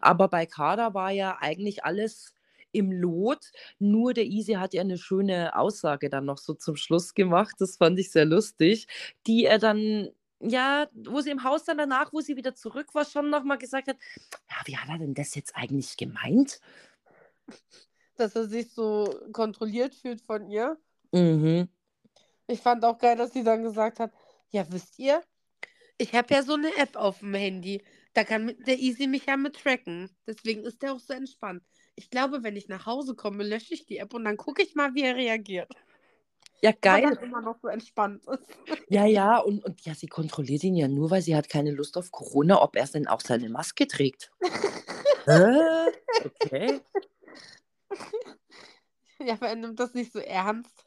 Aber 0.00 0.28
bei 0.28 0.46
Kader 0.46 0.94
war 0.94 1.10
ja 1.12 1.38
eigentlich 1.40 1.84
alles 1.84 2.34
im 2.72 2.92
Lot. 2.92 3.52
Nur 3.78 4.12
der 4.12 4.24
Easy 4.26 4.54
hat 4.54 4.74
ja 4.74 4.82
eine 4.82 4.98
schöne 4.98 5.56
Aussage 5.56 6.10
dann 6.10 6.26
noch 6.26 6.38
so 6.38 6.54
zum 6.54 6.76
Schluss 6.76 7.14
gemacht. 7.14 7.56
Das 7.58 7.76
fand 7.76 7.98
ich 7.98 8.10
sehr 8.10 8.26
lustig, 8.26 8.86
die 9.26 9.44
er 9.44 9.58
dann, 9.58 10.10
ja, 10.40 10.88
wo 10.92 11.20
sie 11.20 11.30
im 11.30 11.44
Haus 11.44 11.64
dann 11.64 11.78
danach, 11.78 12.12
wo 12.12 12.20
sie 12.20 12.36
wieder 12.36 12.54
zurück 12.54 12.94
war, 12.94 13.04
schon 13.04 13.30
nochmal 13.30 13.58
gesagt 13.58 13.88
hat, 13.88 13.96
ja, 14.50 14.56
wie 14.64 14.76
hat 14.76 14.88
er 14.88 14.98
denn 14.98 15.14
das 15.14 15.34
jetzt 15.34 15.56
eigentlich 15.56 15.96
gemeint? 15.96 16.60
Dass 18.16 18.34
er 18.36 18.46
sich 18.46 18.72
so 18.72 19.20
kontrolliert 19.32 19.94
fühlt 19.94 20.20
von 20.20 20.50
ihr. 20.50 20.78
Mhm. 21.12 21.68
Ich 22.46 22.60
fand 22.60 22.84
auch 22.84 22.98
geil, 22.98 23.16
dass 23.16 23.32
sie 23.32 23.44
dann 23.44 23.62
gesagt 23.62 23.98
hat, 23.98 24.12
ja, 24.50 24.64
wisst 24.70 24.98
ihr, 24.98 25.22
ich 25.98 26.14
habe 26.14 26.32
ja 26.32 26.42
so 26.42 26.54
eine 26.54 26.76
App 26.76 26.96
auf 26.96 27.20
dem 27.20 27.34
Handy. 27.34 27.82
Da 28.12 28.24
kann 28.24 28.54
der 28.66 28.78
Easy 28.78 29.06
mich 29.06 29.26
ja 29.26 29.36
mit 29.36 29.56
tracken. 29.56 30.10
Deswegen 30.26 30.62
ist 30.64 30.82
der 30.82 30.92
auch 30.92 31.00
so 31.00 31.12
entspannt. 31.12 31.62
Ich 31.94 32.10
glaube, 32.10 32.42
wenn 32.42 32.56
ich 32.56 32.68
nach 32.68 32.86
Hause 32.86 33.14
komme, 33.14 33.42
lösche 33.42 33.74
ich 33.74 33.86
die 33.86 33.98
App 33.98 34.12
und 34.14 34.24
dann 34.24 34.36
gucke 34.36 34.62
ich 34.62 34.74
mal, 34.74 34.94
wie 34.94 35.02
er 35.02 35.16
reagiert. 35.16 35.70
Ja, 36.62 36.70
Weil 36.70 37.02
geil. 37.02 37.16
er 37.16 37.22
immer 37.22 37.40
noch 37.40 37.58
so 37.60 37.68
entspannt 37.68 38.24
ist. 38.26 38.44
Ja, 38.88 39.04
ja, 39.04 39.38
und, 39.38 39.64
und 39.64 39.80
ja, 39.84 39.94
sie 39.94 40.06
kontrolliert 40.06 40.62
ihn 40.62 40.76
ja 40.76 40.86
nur, 40.86 41.10
weil 41.10 41.20
sie 41.20 41.34
hat 41.34 41.48
keine 41.48 41.72
Lust 41.72 41.96
auf 41.96 42.12
Corona, 42.12 42.62
ob 42.62 42.76
er 42.76 42.86
denn 42.86 43.08
auch 43.08 43.20
seine 43.20 43.48
Maske 43.48 43.86
trägt. 43.88 44.30
Hä? 45.26 45.90
Okay. 46.24 46.80
Ja, 49.18 49.34
aber 49.34 49.48
er 49.48 49.56
nimmt 49.56 49.80
das 49.80 49.94
nicht 49.94 50.12
so 50.12 50.20
ernst. 50.20 50.86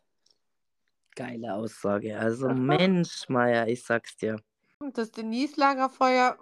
Geile 1.15 1.53
Aussage. 1.53 2.17
Also 2.17 2.47
Mensch, 2.49 3.27
Meier, 3.27 3.67
ich 3.67 3.83
sag's 3.83 4.15
dir. 4.15 4.41
Und 4.79 4.97
das 4.97 5.11
Denise-Lagerfeuer, 5.11 6.37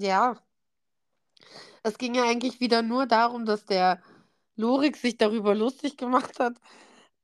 ja. 0.00 0.36
Es 1.84 1.98
ging 1.98 2.14
ja 2.14 2.24
eigentlich 2.24 2.58
wieder 2.60 2.82
nur 2.82 3.06
darum, 3.06 3.46
dass 3.46 3.64
der 3.64 4.02
Lorik 4.56 4.96
sich 4.96 5.16
darüber 5.16 5.54
lustig 5.54 5.96
gemacht 5.96 6.40
hat, 6.40 6.54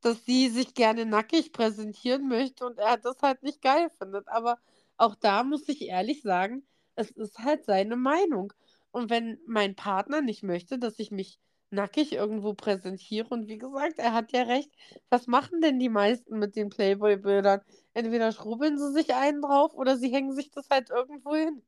dass 0.00 0.24
sie 0.24 0.48
sich 0.48 0.74
gerne 0.74 1.06
nackig 1.06 1.52
präsentieren 1.52 2.28
möchte 2.28 2.66
und 2.66 2.78
er 2.78 2.96
das 2.98 3.22
halt 3.22 3.42
nicht 3.42 3.62
geil 3.62 3.90
findet. 3.98 4.28
Aber 4.28 4.58
auch 4.96 5.14
da 5.14 5.42
muss 5.44 5.68
ich 5.68 5.82
ehrlich 5.82 6.22
sagen, 6.22 6.64
es 6.96 7.10
ist 7.10 7.38
halt 7.38 7.64
seine 7.64 7.96
Meinung. 7.96 8.52
Und 8.90 9.10
wenn 9.10 9.38
mein 9.46 9.76
Partner 9.76 10.20
nicht 10.22 10.42
möchte, 10.42 10.78
dass 10.78 10.98
ich 10.98 11.10
mich 11.10 11.38
nackig 11.70 12.12
irgendwo 12.12 12.54
präsentiere, 12.54 13.28
und 13.28 13.48
wie 13.48 13.58
gesagt, 13.58 13.98
er 13.98 14.14
hat 14.14 14.32
ja 14.32 14.42
recht, 14.42 14.70
was 15.10 15.26
machen 15.26 15.60
denn 15.60 15.78
die 15.78 15.90
meisten 15.90 16.38
mit 16.38 16.56
den 16.56 16.70
Playboy-Bildern? 16.70 17.60
Entweder 17.94 18.32
schrubbeln 18.32 18.78
sie 18.78 18.92
sich 18.92 19.14
einen 19.14 19.42
drauf 19.42 19.74
oder 19.74 19.96
sie 19.96 20.10
hängen 20.12 20.32
sich 20.34 20.50
das 20.50 20.70
halt 20.70 20.90
irgendwo 20.90 21.34
hin. 21.34 21.62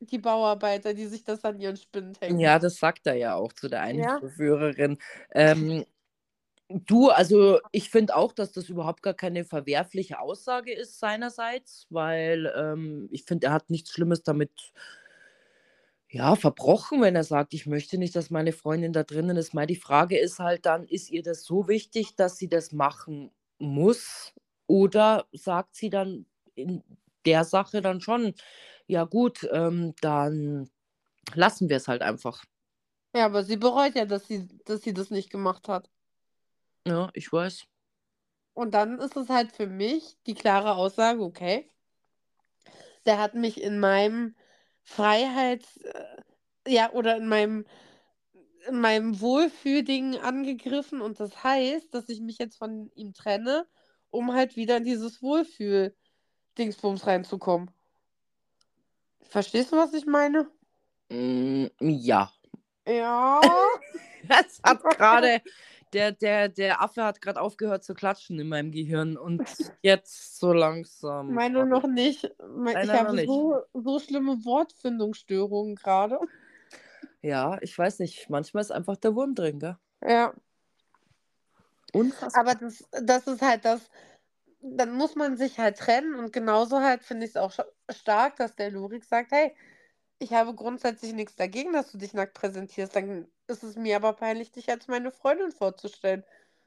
Die 0.00 0.18
Bauarbeiter, 0.18 0.94
die 0.94 1.06
sich 1.06 1.24
das 1.24 1.44
an 1.44 1.60
ihren 1.60 1.76
Spind 1.76 2.20
hängen. 2.20 2.40
Ja, 2.40 2.58
das 2.58 2.76
sagt 2.76 3.06
er 3.06 3.14
ja 3.14 3.34
auch 3.34 3.52
zu 3.52 3.68
der 3.68 3.82
einen 3.82 4.02
Ja. 4.02 4.18
Verführerin. 4.18 4.98
Ähm, 5.32 5.84
du, 6.86 7.10
also 7.10 7.58
ich 7.72 7.90
finde 7.90 8.16
auch, 8.16 8.32
dass 8.32 8.52
das 8.52 8.68
überhaupt 8.68 9.02
gar 9.02 9.14
keine 9.14 9.44
verwerfliche 9.44 10.20
Aussage 10.20 10.72
ist 10.72 10.98
seinerseits, 10.98 11.86
weil 11.90 12.52
ähm, 12.56 13.08
ich 13.10 13.24
finde, 13.24 13.48
er 13.48 13.52
hat 13.52 13.70
nichts 13.70 13.90
Schlimmes 13.92 14.22
damit 14.22 14.72
ja, 16.10 16.36
verbrochen, 16.36 17.00
wenn 17.00 17.16
er 17.16 17.24
sagt, 17.24 17.54
ich 17.54 17.66
möchte 17.66 17.96
nicht, 17.96 18.14
dass 18.14 18.30
meine 18.30 18.52
Freundin 18.52 18.92
da 18.92 19.02
drinnen 19.02 19.36
ist. 19.38 19.54
Mal 19.54 19.66
die 19.66 19.76
Frage 19.76 20.18
ist 20.18 20.38
halt 20.40 20.66
dann, 20.66 20.84
ist 20.86 21.10
ihr 21.10 21.22
das 21.22 21.44
so 21.44 21.68
wichtig, 21.68 22.16
dass 22.16 22.36
sie 22.36 22.48
das 22.48 22.72
machen 22.72 23.30
muss? 23.58 24.34
Oder 24.66 25.26
sagt 25.32 25.74
sie 25.74 25.88
dann 25.90 26.26
in 26.54 26.82
der 27.24 27.44
Sache 27.44 27.80
dann 27.80 28.00
schon, 28.02 28.34
Ja 28.86 29.04
gut, 29.04 29.48
ähm, 29.52 29.94
dann 30.02 30.70
lassen 31.34 31.68
wir 31.70 31.78
es 31.78 31.88
halt 31.88 32.02
einfach. 32.02 32.44
Ja, 33.14 33.26
aber 33.26 33.44
sie 33.44 33.56
bereut 33.56 33.94
ja, 33.94 34.04
dass 34.06 34.26
sie, 34.26 34.48
dass 34.64 34.82
sie 34.82 34.92
das 34.94 35.10
nicht 35.10 35.30
gemacht 35.30 35.68
hat. 35.68 35.88
Ja, 36.86 37.10
ich 37.14 37.32
weiß. 37.32 37.66
Und 38.54 38.74
dann 38.74 38.98
ist 38.98 39.16
es 39.16 39.28
halt 39.28 39.52
für 39.52 39.66
mich 39.66 40.16
die 40.26 40.34
klare 40.34 40.74
Aussage, 40.74 41.22
okay, 41.22 41.70
der 43.06 43.18
hat 43.18 43.34
mich 43.34 43.62
in 43.62 43.80
meinem 43.80 44.34
Freiheits, 44.82 45.78
äh, 45.78 46.16
ja, 46.66 46.92
oder 46.92 47.16
in 47.16 47.26
meinem, 47.26 47.66
in 48.68 48.80
meinem 48.80 49.20
Wohlfühlding 49.20 50.18
angegriffen 50.18 51.00
und 51.00 51.18
das 51.18 51.42
heißt, 51.42 51.92
dass 51.94 52.08
ich 52.08 52.20
mich 52.20 52.38
jetzt 52.38 52.56
von 52.56 52.90
ihm 52.94 53.12
trenne, 53.14 53.66
um 54.10 54.32
halt 54.32 54.56
wieder 54.56 54.76
in 54.76 54.84
dieses 54.84 55.22
Wohlfühl-Dingsbums 55.22 57.06
reinzukommen. 57.06 57.70
Verstehst 59.22 59.72
du, 59.72 59.76
was 59.76 59.94
ich 59.94 60.06
meine? 60.06 60.48
Mm, 61.10 61.66
ja. 61.80 62.32
Ja. 62.86 63.40
Das 64.28 64.60
hat 64.62 64.84
gerade, 64.96 65.42
der, 65.92 66.12
der, 66.12 66.48
der 66.48 66.82
Affe 66.82 67.04
hat 67.04 67.20
gerade 67.20 67.40
aufgehört 67.40 67.84
zu 67.84 67.94
klatschen 67.94 68.38
in 68.38 68.48
meinem 68.48 68.72
Gehirn 68.72 69.16
und 69.16 69.42
jetzt 69.82 70.38
so 70.38 70.52
langsam. 70.52 71.34
Meine 71.34 71.66
noch 71.66 71.86
nicht. 71.86 72.24
Me- 72.40 72.72
Nein, 72.72 72.82
Ich 72.82 72.88
nein, 72.88 72.98
habe 73.06 73.16
nicht. 73.16 73.26
so, 73.26 73.62
so 73.74 73.98
schlimme 73.98 74.44
Wortfindungsstörungen 74.44 75.76
gerade. 75.76 76.18
Ja, 77.20 77.58
ich 77.60 77.76
weiß 77.76 78.00
nicht. 78.00 78.28
Manchmal 78.30 78.62
ist 78.62 78.72
einfach 78.72 78.96
der 78.96 79.14
Wurm 79.14 79.34
drin, 79.34 79.58
gell? 79.58 79.78
Ja. 80.04 80.34
Unfassbar. 81.92 82.40
Aber 82.40 82.54
das, 82.54 82.84
das 83.02 83.26
ist 83.26 83.42
halt 83.42 83.64
das, 83.64 83.88
dann 84.60 84.92
muss 84.94 85.14
man 85.14 85.36
sich 85.36 85.58
halt 85.58 85.78
trennen 85.78 86.14
und 86.14 86.32
genauso 86.32 86.80
halt 86.80 87.02
finde 87.02 87.26
ich 87.26 87.32
es 87.32 87.36
auch 87.36 87.52
stark, 87.90 88.36
dass 88.36 88.54
der 88.56 88.70
Lurik 88.70 89.04
sagt, 89.04 89.32
hey, 89.32 89.54
ich 90.18 90.32
habe 90.32 90.54
grundsätzlich 90.54 91.12
nichts 91.12 91.34
dagegen, 91.36 91.72
dass 91.72 91.92
du 91.92 91.98
dich 91.98 92.14
nackt 92.14 92.34
präsentierst, 92.34 92.94
dann 92.94 93.26
ist 93.46 93.62
es 93.62 93.76
mir 93.76 93.96
aber 93.96 94.12
peinlich, 94.12 94.52
dich 94.52 94.70
als 94.70 94.88
meine 94.88 95.12
Freundin 95.12 95.52
vorzustellen. 95.52 96.24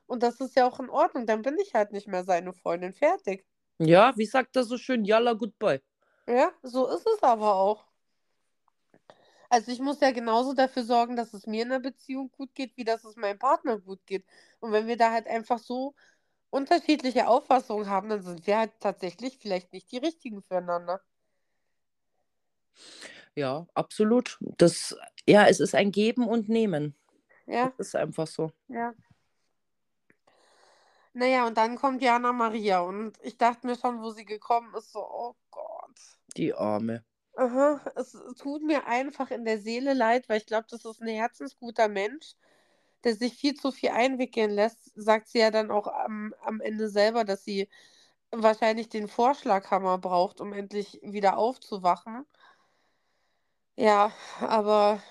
Und 0.08 0.24
das 0.24 0.40
ist 0.40 0.56
ja 0.56 0.68
auch 0.68 0.80
in 0.80 0.90
Ordnung, 0.90 1.26
dann 1.26 1.42
bin 1.42 1.58
ich 1.58 1.74
halt 1.74 1.92
nicht 1.92 2.08
mehr 2.08 2.24
seine 2.24 2.54
Freundin, 2.54 2.94
fertig. 2.94 3.46
Ja, 3.80 4.14
wie 4.16 4.26
sagt 4.26 4.56
er 4.56 4.64
so 4.64 4.78
schön? 4.78 5.04
Yalla, 5.04 5.34
goodbye. 5.34 5.82
Ja, 6.28 6.52
so 6.64 6.88
ist 6.88 7.06
es 7.08 7.24
aber 7.24 7.56
auch. 7.56 7.86
Also 9.50 9.72
ich 9.72 9.80
muss 9.80 10.00
ja 10.02 10.12
genauso 10.12 10.54
dafür 10.54 10.84
sorgen, 10.84 11.16
dass 11.16 11.34
es 11.34 11.46
mir 11.46 11.64
in 11.64 11.70
der 11.70 11.80
Beziehung 11.80 12.32
gut 12.32 12.54
geht, 12.56 12.76
wie 12.78 12.84
dass 12.84 13.04
es 13.04 13.16
meinem 13.16 13.40
Partner 13.40 13.80
gut 13.80 14.06
geht. 14.06 14.26
Und 14.60 14.72
wenn 14.72 14.88
wir 14.88 14.98
da 14.98 15.12
halt 15.12 15.28
einfach 15.28 15.60
so 15.60 15.94
unterschiedliche 16.50 17.28
Auffassungen 17.28 17.90
haben, 17.90 18.10
dann 18.10 18.22
sind 18.24 18.48
wir 18.48 18.58
halt 18.58 18.72
tatsächlich 18.80 19.38
vielleicht 19.38 19.74
nicht 19.74 19.92
die 19.92 19.98
richtigen 19.98 20.42
füreinander. 20.42 21.02
Ja, 23.36 23.68
absolut. 23.74 24.38
Das, 24.58 24.96
ja, 25.28 25.46
es 25.48 25.60
ist 25.60 25.76
ein 25.76 25.92
Geben 25.92 26.28
und 26.28 26.50
Nehmen. 26.50 26.96
Ja, 27.48 27.74
Das 27.78 27.88
ist 27.88 27.96
einfach 27.96 28.28
so. 28.28 28.52
ja. 28.68 28.94
Naja, 31.14 31.48
und 31.48 31.58
dann 31.58 31.78
kommt 31.78 32.02
Jana 32.02 32.34
Maria 32.34 32.82
und 32.82 33.18
ich 33.24 33.38
dachte 33.38 33.66
mir 33.66 33.78
schon, 33.78 34.02
wo 34.02 34.10
sie 34.10 34.26
gekommen 34.26 34.74
ist, 34.76 34.92
so, 34.92 35.00
oh 35.00 35.34
Gott. 35.50 35.98
Die 36.36 36.54
Arme. 36.54 37.06
Aha, 37.38 37.80
es 37.96 38.18
tut 38.38 38.64
mir 38.64 38.86
einfach 38.86 39.32
in 39.32 39.46
der 39.46 39.60
Seele 39.60 39.94
leid, 39.94 40.28
weil 40.28 40.40
ich 40.40 40.46
glaube, 40.46 40.68
das 40.70 40.84
ist 40.84 41.02
ein 41.02 41.08
herzensguter 41.08 41.88
Mensch, 41.88 42.36
der 43.06 43.16
sich 43.16 43.36
viel 43.36 43.54
zu 43.54 43.72
viel 43.72 43.90
einwickeln 43.90 44.52
lässt, 44.52 44.92
sagt 44.96 45.30
sie 45.30 45.40
ja 45.40 45.52
dann 45.52 45.72
auch 45.72 45.88
am, 45.88 46.34
am 46.42 46.60
Ende 46.60 46.90
selber, 46.90 47.24
dass 47.24 47.46
sie 47.46 47.70
wahrscheinlich 48.32 48.90
den 48.90 49.08
Vorschlaghammer 49.08 49.98
braucht, 49.98 50.42
um 50.42 50.52
endlich 50.52 51.00
wieder 51.02 51.38
aufzuwachen. 51.38 52.26
Ja, 53.78 54.12
aber 54.40 55.02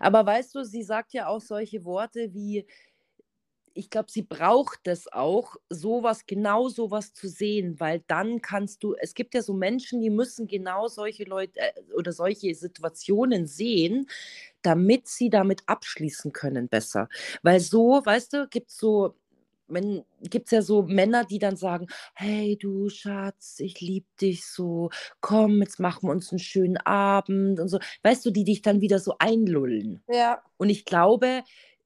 Aber 0.00 0.26
weißt 0.26 0.54
du, 0.56 0.64
sie 0.64 0.82
sagt 0.84 1.12
ja 1.14 1.28
auch 1.28 1.40
solche 1.40 1.84
Worte 1.84 2.34
wie, 2.34 2.66
ich 3.72 3.88
glaube, 3.88 4.10
sie 4.10 4.22
braucht 4.22 4.80
es 4.88 5.10
auch, 5.12 5.54
sowas, 5.70 6.26
genau 6.26 6.68
sowas 6.68 7.14
zu 7.14 7.28
sehen, 7.28 7.78
weil 7.78 8.02
dann 8.08 8.40
kannst 8.42 8.82
du, 8.82 8.94
es 9.00 9.14
gibt 9.14 9.32
ja 9.34 9.42
so 9.42 9.54
Menschen, 9.54 10.00
die 10.00 10.10
müssen 10.10 10.48
genau 10.48 10.88
solche 10.88 11.24
Leute 11.24 11.60
äh, 11.60 11.72
oder 11.94 12.12
solche 12.12 12.52
Situationen 12.54 13.46
sehen, 13.46 14.08
damit 14.62 15.08
sie 15.08 15.30
damit 15.30 15.62
abschließen 15.66 16.32
können 16.32 16.68
besser. 16.68 17.08
Weil 17.42 17.60
so, 17.60 18.02
weißt 18.04 18.32
du, 18.34 18.48
gibt 18.48 18.70
es 18.70 18.78
so, 18.78 19.16
gibt 20.22 20.46
es 20.46 20.50
ja 20.52 20.62
so 20.62 20.82
Männer, 20.82 21.24
die 21.24 21.38
dann 21.38 21.56
sagen, 21.56 21.86
hey 22.14 22.56
du 22.56 22.88
Schatz, 22.88 23.60
ich 23.60 23.80
liebe 23.80 24.06
dich 24.20 24.44
so, 24.46 24.90
komm, 25.20 25.60
jetzt 25.62 25.80
machen 25.80 26.08
wir 26.08 26.12
uns 26.12 26.30
einen 26.30 26.38
schönen 26.38 26.76
Abend 26.78 27.60
und 27.60 27.68
so. 27.68 27.78
Weißt 28.02 28.24
du, 28.26 28.30
die 28.30 28.44
dich 28.44 28.62
dann 28.62 28.80
wieder 28.80 28.98
so 28.98 29.14
einlullen. 29.18 30.02
ja, 30.08 30.42
Und 30.58 30.70
ich 30.70 30.84
glaube, 30.84 31.42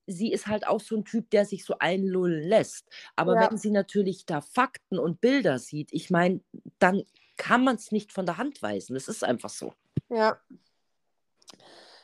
sie 0.06 0.32
ist 0.32 0.46
halt 0.46 0.66
auch 0.66 0.80
so 0.80 0.96
ein 0.96 1.04
Typ, 1.04 1.30
der 1.30 1.44
sich 1.46 1.64
so 1.64 1.76
einlullen 1.78 2.42
lässt. 2.48 2.88
Aber 3.16 3.34
Ja. 3.34 3.50
wenn 3.50 3.56
sie 3.58 3.70
natürlich 3.70 4.26
da 4.26 4.40
Fakten 4.40 4.98
und 4.98 5.20
Bilder 5.20 5.58
sieht, 5.58 5.92
ich 5.92 6.10
meine, 6.10 6.40
dann 6.78 7.04
kann 7.36 7.64
man 7.64 7.76
es 7.76 7.90
nicht 7.92 8.12
von 8.12 8.26
der 8.26 8.36
Hand 8.36 8.62
weisen. 8.62 8.96
Es 8.96 9.08
ist 9.08 9.24
einfach 9.24 9.50
so. 9.50 9.72
ja. 10.08 10.38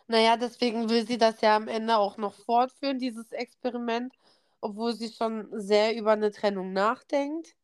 Naja, 0.09 0.37
deswegen 0.37 0.89
will 0.91 1.07
sie 1.07 1.19
das 1.19 1.41
ja 1.41 1.55
am 1.55 1.69
Ende 1.69 1.97
auch 1.97 2.17
noch 2.17 2.35
fortführen, 2.35 2.99
dieses 2.99 3.31
Experiment, 3.31 4.13
obwohl 4.61 4.95
sie 4.95 5.13
schon 5.13 5.49
sehr 5.53 5.97
über 5.97 6.13
eine 6.13 6.31
Trennung 6.33 6.73
nachdenkt. 6.73 7.57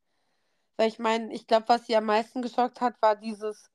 Weil 0.77 0.89
ich 0.89 0.99
meine, 0.99 1.33
ich 1.33 1.47
glaube, 1.47 1.69
was 1.69 1.87
sie 1.87 1.97
am 1.97 2.05
meisten 2.07 2.43
geschockt 2.43 2.81
hat, 2.81 3.01
war 3.03 3.17
dieses 3.17 3.71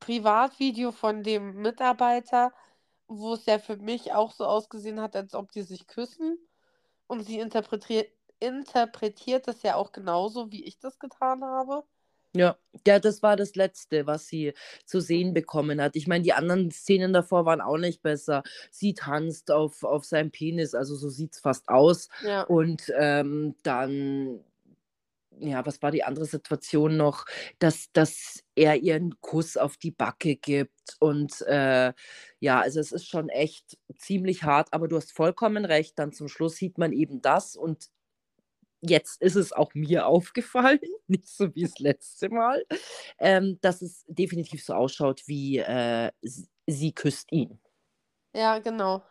Privatvideo 0.00 0.92
von 0.92 1.22
dem 1.22 1.54
Mitarbeiter, 1.62 2.52
wo 3.08 3.34
es 3.34 3.46
ja 3.46 3.58
für 3.58 3.76
mich 3.76 4.12
auch 4.12 4.32
so 4.32 4.44
ausgesehen 4.46 5.00
hat, 5.00 5.16
als 5.16 5.34
ob 5.34 5.52
die 5.52 5.62
sich 5.62 5.86
küssen. 5.86 6.38
Und 7.06 7.24
sie 7.24 7.38
interpretiert, 7.38 8.10
interpretiert 8.40 9.48
das 9.48 9.62
ja 9.62 9.76
auch 9.76 9.92
genauso, 9.92 10.50
wie 10.50 10.64
ich 10.64 10.78
das 10.78 10.98
getan 10.98 11.44
habe. 11.44 11.84
Ja, 12.34 12.56
ja, 12.86 12.98
das 12.98 13.22
war 13.22 13.36
das 13.36 13.54
Letzte, 13.56 14.06
was 14.06 14.26
sie 14.26 14.54
zu 14.86 15.00
sehen 15.00 15.34
bekommen 15.34 15.82
hat. 15.82 15.96
Ich 15.96 16.06
meine, 16.06 16.24
die 16.24 16.32
anderen 16.32 16.70
Szenen 16.70 17.12
davor 17.12 17.44
waren 17.44 17.60
auch 17.60 17.76
nicht 17.76 18.02
besser. 18.02 18.42
Sie 18.70 18.94
tanzt 18.94 19.50
auf, 19.50 19.84
auf 19.84 20.04
seinem 20.06 20.30
Penis, 20.30 20.74
also 20.74 20.96
so 20.96 21.10
sieht 21.10 21.34
es 21.34 21.40
fast 21.40 21.68
aus. 21.68 22.08
Ja, 22.20 22.42
Und 22.44 22.90
ähm, 22.98 23.54
dann, 23.62 24.40
ja, 25.38 25.64
was 25.66 25.82
war 25.82 25.90
die 25.90 26.04
andere 26.04 26.24
Situation 26.24 26.96
noch? 26.96 27.26
Dass, 27.58 27.92
dass 27.92 28.42
er 28.54 28.76
ihr 28.76 28.94
einen 28.94 29.20
Kuss 29.20 29.58
auf 29.58 29.76
die 29.76 29.90
Backe 29.90 30.36
gibt. 30.36 30.96
Und 31.00 31.42
äh, 31.42 31.92
ja, 32.40 32.60
also 32.60 32.80
es 32.80 32.92
ist 32.92 33.08
schon 33.08 33.28
echt 33.28 33.78
ziemlich 33.96 34.42
hart, 34.44 34.68
aber 34.72 34.88
du 34.88 34.96
hast 34.96 35.12
vollkommen 35.12 35.66
recht. 35.66 35.98
Dann 35.98 36.12
zum 36.12 36.28
Schluss 36.28 36.56
sieht 36.56 36.78
man 36.78 36.92
eben 36.92 37.20
das 37.20 37.56
und 37.56 37.90
jetzt 38.82 39.22
ist 39.22 39.36
es 39.36 39.52
auch 39.52 39.74
mir 39.74 40.06
aufgefallen, 40.08 40.80
nicht 41.08 41.28
so 41.28 41.54
wie 41.54 41.62
das 41.64 41.78
letzte 41.80 42.30
Mal, 42.30 42.64
ähm, 43.18 43.58
dass 43.62 43.82
es 43.82 44.04
definitiv 44.08 44.64
so 44.64 44.74
ausschaut, 44.74 45.22
wie 45.26 45.58
äh, 45.58 46.10
sie, 46.22 46.48
sie 46.68 46.92
küsst 46.92 47.32
ihn. 47.32 47.60
ja, 48.34 48.58
genau. 48.60 49.02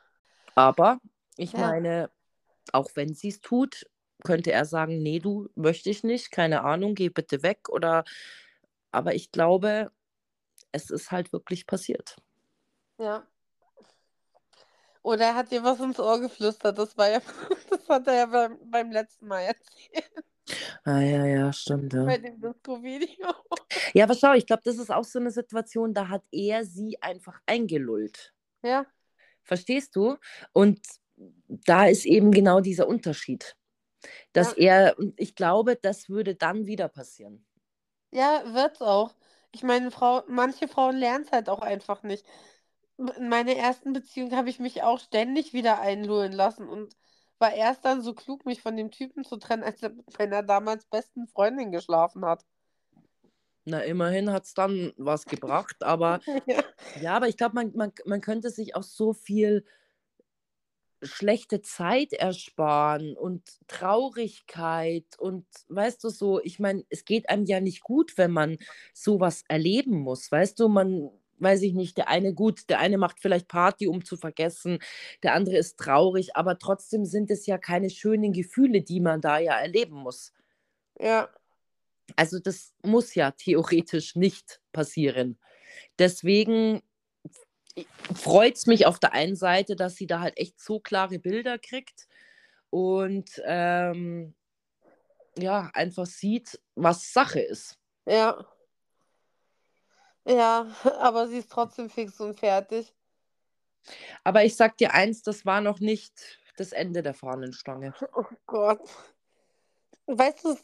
Aber 0.56 1.00
ich 1.38 1.56
Ja. 1.56 1.58
meine, 1.58 2.10
auch 2.74 2.92
wenn 2.96 3.14
sie 3.14 3.30
es 3.30 3.42
tut, 3.42 3.86
könnte 4.24 4.52
er 4.52 4.66
sagen, 4.66 5.02
nee, 5.04 5.20
du 5.20 5.50
möchte 5.56 5.90
ich 5.90 6.04
nicht, 6.04 6.32
keine 6.32 6.64
Ahnung, 6.64 6.96
geh 6.96 7.10
bitte 7.10 7.44
weg 7.44 7.70
oder 7.70 8.04
aber 8.92 9.16
ich 9.16 9.32
glaube, 9.32 9.92
es 10.74 10.90
ist 10.92 11.12
halt 11.12 11.34
wirklich 11.34 11.68
passiert. 11.68 12.18
Ja. 12.98 13.28
Oder 15.04 15.26
er 15.28 15.36
hat 15.36 15.52
dir 15.52 15.64
was 15.64 15.80
ins 15.80 16.00
Ohr 16.00 16.20
geflüstert. 16.20 16.78
Das 16.78 16.98
war 16.98 17.10
ja, 17.10 17.20
das 17.70 17.88
hat 17.90 18.08
er 18.08 18.14
ja 18.14 18.26
beim, 18.28 18.58
beim 18.70 18.92
letzten 18.92 19.28
Mal 19.28 19.42
erzählt, 19.42 20.12
Ah 20.84 21.00
ja, 21.00 21.26
ja, 21.26 21.54
stimmt, 21.54 21.94
ja. 21.94 22.06
bei 22.06 22.18
dem 22.18 22.40
Disco-Video. 22.40 23.28
Ja, 23.94 24.06
aber 24.06 24.16
schau, 24.16 24.34
ich 24.34 24.46
glaube, 24.46 24.62
das 24.66 24.78
ist 24.78 24.92
auch 24.92 25.04
so 25.04 25.20
eine 25.20 25.32
Situation, 25.32 25.94
da 25.94 26.08
hat 26.10 26.24
er 26.32 26.66
sie 26.66 27.02
einfach 27.02 27.40
eingelullt. 27.46 28.34
Ja, 28.64 28.86
Verstehst 29.44 29.96
du? 29.96 30.18
Und 30.54 30.80
da 31.48 31.86
ist 31.86 32.06
eben 32.06 32.32
genau 32.32 32.62
dieser 32.62 32.88
Unterschied. 32.88 33.56
Dass 34.34 34.54
er, 34.54 34.98
und 34.98 35.20
ich 35.20 35.36
glaube, 35.36 35.76
das 35.76 36.10
würde 36.10 36.36
dann 36.36 36.66
wieder 36.66 36.88
passieren. 36.90 37.46
ja, 38.12 38.44
wird's 38.54 38.82
auch. 38.82 39.16
Ich 39.52 39.64
meine, 39.64 39.92
Frau, 39.92 40.24
manche 40.28 40.68
Frauen 40.68 40.98
lernen 40.98 41.26
es 41.26 41.32
halt 41.32 41.50
auch 41.50 41.60
einfach 41.62 42.04
nicht. 42.04 42.26
In 43.18 43.30
meiner 43.30 43.56
ersten 43.56 43.94
Beziehung 43.94 44.36
habe 44.36 44.50
ich 44.50 44.60
mich 44.60 44.84
auch 44.84 45.00
ständig 45.00 45.54
wieder 45.54 45.80
einlullen 45.82 46.32
lassen 46.32 46.68
und 46.70 46.96
war 47.40 47.54
erst 47.54 47.84
dann 47.84 48.02
so 48.02 48.14
klug, 48.14 48.46
mich 48.46 48.62
von 48.62 48.78
dem 48.78 48.92
Typen 48.92 49.24
zu 49.24 49.38
trennen, 49.38 49.64
als 49.64 49.82
er 49.82 49.90
mit 49.90 50.20
meiner 50.20 50.44
damals 50.44 50.86
besten 50.86 51.28
Freundin 51.28 51.72
geschlafen 51.72 52.24
hat. 52.24 52.46
Na, 53.66 53.80
immerhin 53.80 54.32
hat 54.32 54.46
es 54.46 54.54
dann 54.54 54.94
was 54.98 55.26
gebracht, 55.26 55.84
aber 55.84 56.20
Ja, 56.46 56.64
ja, 57.02 57.16
aber 57.16 57.28
ich 57.28 57.38
glaube, 57.38 57.56
man, 57.56 57.72
man, 57.76 57.92
man 58.06 58.22
könnte 58.22 58.50
sich 58.50 58.76
auch 58.76 58.84
so 58.84 59.14
viel 59.14 59.66
schlechte 61.04 61.62
Zeit 61.62 62.14
ersparen 62.14 63.18
und 63.18 63.44
Traurigkeit 63.68 65.06
und 65.18 65.46
weißt 65.70 66.04
du 66.04 66.10
so, 66.10 66.40
ich 66.44 66.60
meine, 66.60 66.86
es 66.90 67.06
geht 67.06 67.30
einem 67.30 67.46
ja 67.46 67.60
nicht 67.60 67.82
gut, 67.82 68.18
wenn 68.18 68.32
man 68.32 68.58
sowas 68.94 69.44
erleben 69.48 70.00
muss, 70.00 70.32
weißt 70.32 70.60
du, 70.60 70.68
man 70.68 71.10
weiß 71.42 71.62
ich 71.64 71.74
nicht, 71.74 71.98
der 71.98 72.08
eine 72.08 72.34
gut, 72.34 72.70
der 72.70 72.80
eine 72.80 72.98
macht 72.98 73.20
vielleicht 73.20 73.48
Party, 73.48 73.88
um 73.88 74.06
zu 74.06 74.18
vergessen, 74.18 74.80
der 75.24 75.34
andere 75.34 75.58
ist 75.58 75.78
traurig, 75.78 76.36
aber 76.36 76.60
trotzdem 76.60 77.06
sind 77.06 77.32
es 77.32 77.46
ja 77.46 77.58
keine 77.58 77.90
schönen 77.90 78.34
Gefühle, 78.34 78.82
die 78.82 79.00
man 79.00 79.22
da 79.22 79.40
ja 79.40 79.60
erleben 79.60 79.96
muss. 79.96 80.34
Ja. 81.00 81.30
Also 82.16 82.40
das 82.40 82.74
muss 82.84 83.16
ja 83.16 83.32
theoretisch 83.32 84.16
nicht 84.16 84.62
passieren. 84.72 85.40
Deswegen 85.98 86.82
freut 88.14 88.56
es 88.56 88.66
mich 88.68 88.86
auf 88.86 89.00
der 89.00 89.14
einen 89.14 89.36
Seite, 89.36 89.76
dass 89.76 89.96
sie 89.96 90.08
da 90.08 90.20
halt 90.20 90.38
echt 90.38 90.60
so 90.60 90.80
klare 90.80 91.20
Bilder 91.20 91.58
kriegt 91.58 92.08
und 92.70 93.42
ähm, 93.46 94.34
ja, 95.38 95.70
einfach 95.74 96.06
sieht, 96.06 96.60
was 96.76 97.14
Sache 97.14 97.40
ist. 97.40 97.78
Ja. 98.06 98.46
Ja, 100.26 100.68
aber 101.00 101.28
sie 101.28 101.38
ist 101.38 101.52
trotzdem 101.52 101.90
fix 101.90 102.20
und 102.20 102.40
fertig. 102.40 102.94
Aber 104.24 104.44
ich 104.44 104.56
sag 104.56 104.78
dir 104.78 104.94
eins, 104.94 105.24
das 105.24 105.46
war 105.46 105.62
noch 105.62 105.80
nicht 105.80 106.40
das 106.58 106.72
Ende 106.72 107.02
der 107.02 107.14
Fahnenstange. 107.14 107.94
Oh 108.14 108.26
Gott. 108.46 108.82
Weißt 110.06 110.44
du, 110.44 110.58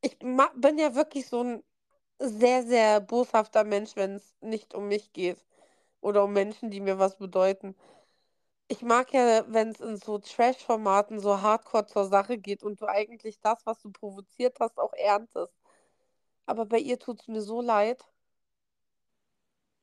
ich 0.00 0.18
bin 0.18 0.78
ja 0.78 0.94
wirklich 0.94 1.26
so 1.26 1.42
ein 1.42 1.64
sehr, 2.18 2.62
sehr 2.64 3.00
boshafter 3.00 3.64
Mensch, 3.64 3.96
wenn 3.96 4.14
es 4.16 4.36
nicht 4.40 4.74
um 4.74 4.88
mich 4.88 5.12
geht. 5.12 5.44
Oder 6.00 6.24
um 6.24 6.32
Menschen, 6.32 6.70
die 6.70 6.80
mir 6.80 6.98
was 6.98 7.16
bedeuten. 7.18 7.76
Ich 8.68 8.82
mag 8.82 9.12
ja, 9.12 9.44
wenn 9.48 9.68
es 9.70 9.80
in 9.80 9.96
so 9.96 10.18
Trash-Formaten 10.18 11.20
so 11.20 11.42
hardcore 11.42 11.86
zur 11.86 12.06
Sache 12.06 12.38
geht 12.38 12.62
und 12.62 12.80
du 12.80 12.86
eigentlich 12.86 13.40
das, 13.40 13.66
was 13.66 13.80
du 13.80 13.90
provoziert 13.90 14.58
hast, 14.60 14.78
auch 14.78 14.92
erntest. 14.94 15.52
Aber 16.46 16.66
bei 16.66 16.78
ihr 16.78 16.98
tut 16.98 17.20
es 17.20 17.28
mir 17.28 17.42
so 17.42 17.60
leid. 17.60 18.04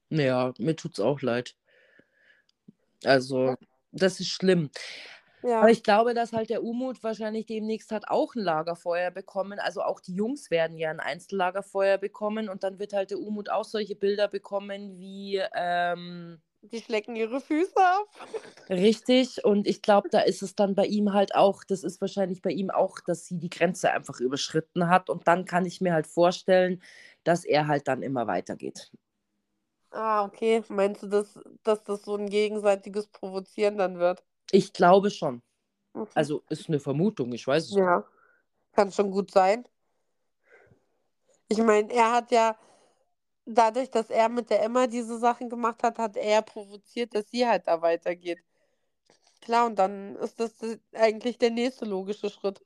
Ja, 0.10 0.54
mir 0.58 0.76
tut 0.76 0.94
es 0.94 1.00
auch 1.00 1.22
leid. 1.22 1.56
Also, 3.04 3.56
das 3.92 4.20
ist 4.20 4.30
schlimm. 4.30 4.70
Ja. 5.42 5.62
Aber 5.62 5.72
ich 5.72 5.84
glaube, 5.84 6.14
dass 6.14 6.34
halt 6.34 6.50
der 6.50 6.64
Umut 6.64 7.02
wahrscheinlich 7.02 7.46
demnächst 7.46 7.92
hat 7.92 8.10
auch 8.10 8.36
ein 8.36 8.44
Lagerfeuer 8.44 9.10
bekommen. 9.12 9.60
Also 9.60 9.82
auch 9.82 10.02
die 10.02 10.14
Jungs 10.14 10.52
werden 10.52 10.78
ja 10.78 10.90
ein 10.90 11.00
Einzellagerfeuer 11.00 11.98
bekommen 11.98 12.50
und 12.50 12.64
dann 12.64 12.78
wird 12.80 12.94
halt 12.94 13.12
der 13.12 13.20
Umut 13.20 13.50
auch 13.50 13.64
solche 13.64 13.96
Bilder 13.96 14.28
bekommen 14.28 14.98
wie. 15.00 15.42
Ähm, 15.56 16.42
die 16.62 16.82
schlecken 16.82 17.16
ihre 17.16 17.40
Füße 17.40 17.78
ab. 17.78 18.08
Richtig, 18.70 19.46
und 19.46 19.66
ich 19.66 19.82
glaube, 19.82 20.10
da 20.10 20.20
ist 20.20 20.42
es 20.42 20.56
dann 20.56 20.76
bei 20.76 20.86
ihm 20.86 21.14
halt 21.14 21.34
auch, 21.34 21.64
das 21.64 21.86
ist 21.86 22.02
wahrscheinlich 22.02 22.42
bei 22.42 22.52
ihm 22.52 22.70
auch, 22.70 23.00
dass 23.00 23.26
sie 23.26 23.38
die 23.38 23.50
Grenze 23.50 23.92
einfach 23.92 24.20
überschritten 24.20 24.90
hat. 24.90 25.10
Und 25.10 25.26
dann 25.26 25.46
kann 25.46 25.66
ich 25.66 25.80
mir 25.80 25.94
halt 25.94 26.06
vorstellen, 26.06 26.82
dass 27.24 27.46
er 27.46 27.68
halt 27.68 27.88
dann 27.88 28.04
immer 28.04 28.28
weitergeht. 28.28 28.92
Ah, 29.92 30.24
okay. 30.24 30.64
Meinst 30.70 31.04
du, 31.04 31.08
dass, 31.08 31.40
dass 31.64 31.84
das 31.84 32.04
so 32.04 32.16
ein 32.16 32.30
gegenseitiges 32.30 33.08
Provozieren 33.08 33.78
dann 33.78 33.98
wird? 33.98 34.24
Ich 34.52 34.74
glaube 34.74 35.10
schon. 35.10 35.42
Mhm. 35.94 36.08
Also 36.14 36.44
ist 36.50 36.68
eine 36.68 36.80
Vermutung, 36.80 37.34
ich 37.34 37.46
weiß 37.46 37.66
es 37.66 37.72
nicht. 37.72 37.80
Ja, 37.80 38.04
kann 38.74 38.92
schon 38.92 39.12
gut 39.12 39.32
sein. 39.32 39.68
Ich 41.48 41.58
meine, 41.58 41.92
er 41.92 42.12
hat 42.12 42.32
ja 42.32 42.58
dadurch, 43.46 43.90
dass 43.90 44.10
er 44.10 44.30
mit 44.30 44.50
der 44.50 44.62
Emma 44.62 44.86
diese 44.86 45.18
Sachen 45.18 45.50
gemacht 45.50 45.82
hat, 45.82 45.98
hat 45.98 46.16
er 46.16 46.42
provoziert, 46.44 47.16
dass 47.16 47.30
sie 47.30 47.48
halt 47.48 47.68
da 47.68 47.82
weitergeht. 47.82 48.40
Klar, 49.42 49.66
und 49.66 49.78
dann 49.80 50.16
ist 50.18 50.40
das 50.40 50.54
eigentlich 50.94 51.38
der 51.38 51.50
nächste 51.50 51.86
logische 51.86 52.30
Schritt. 52.30 52.62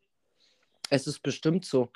Es 0.89 1.07
ist 1.07 1.21
bestimmt 1.21 1.65
so. 1.65 1.89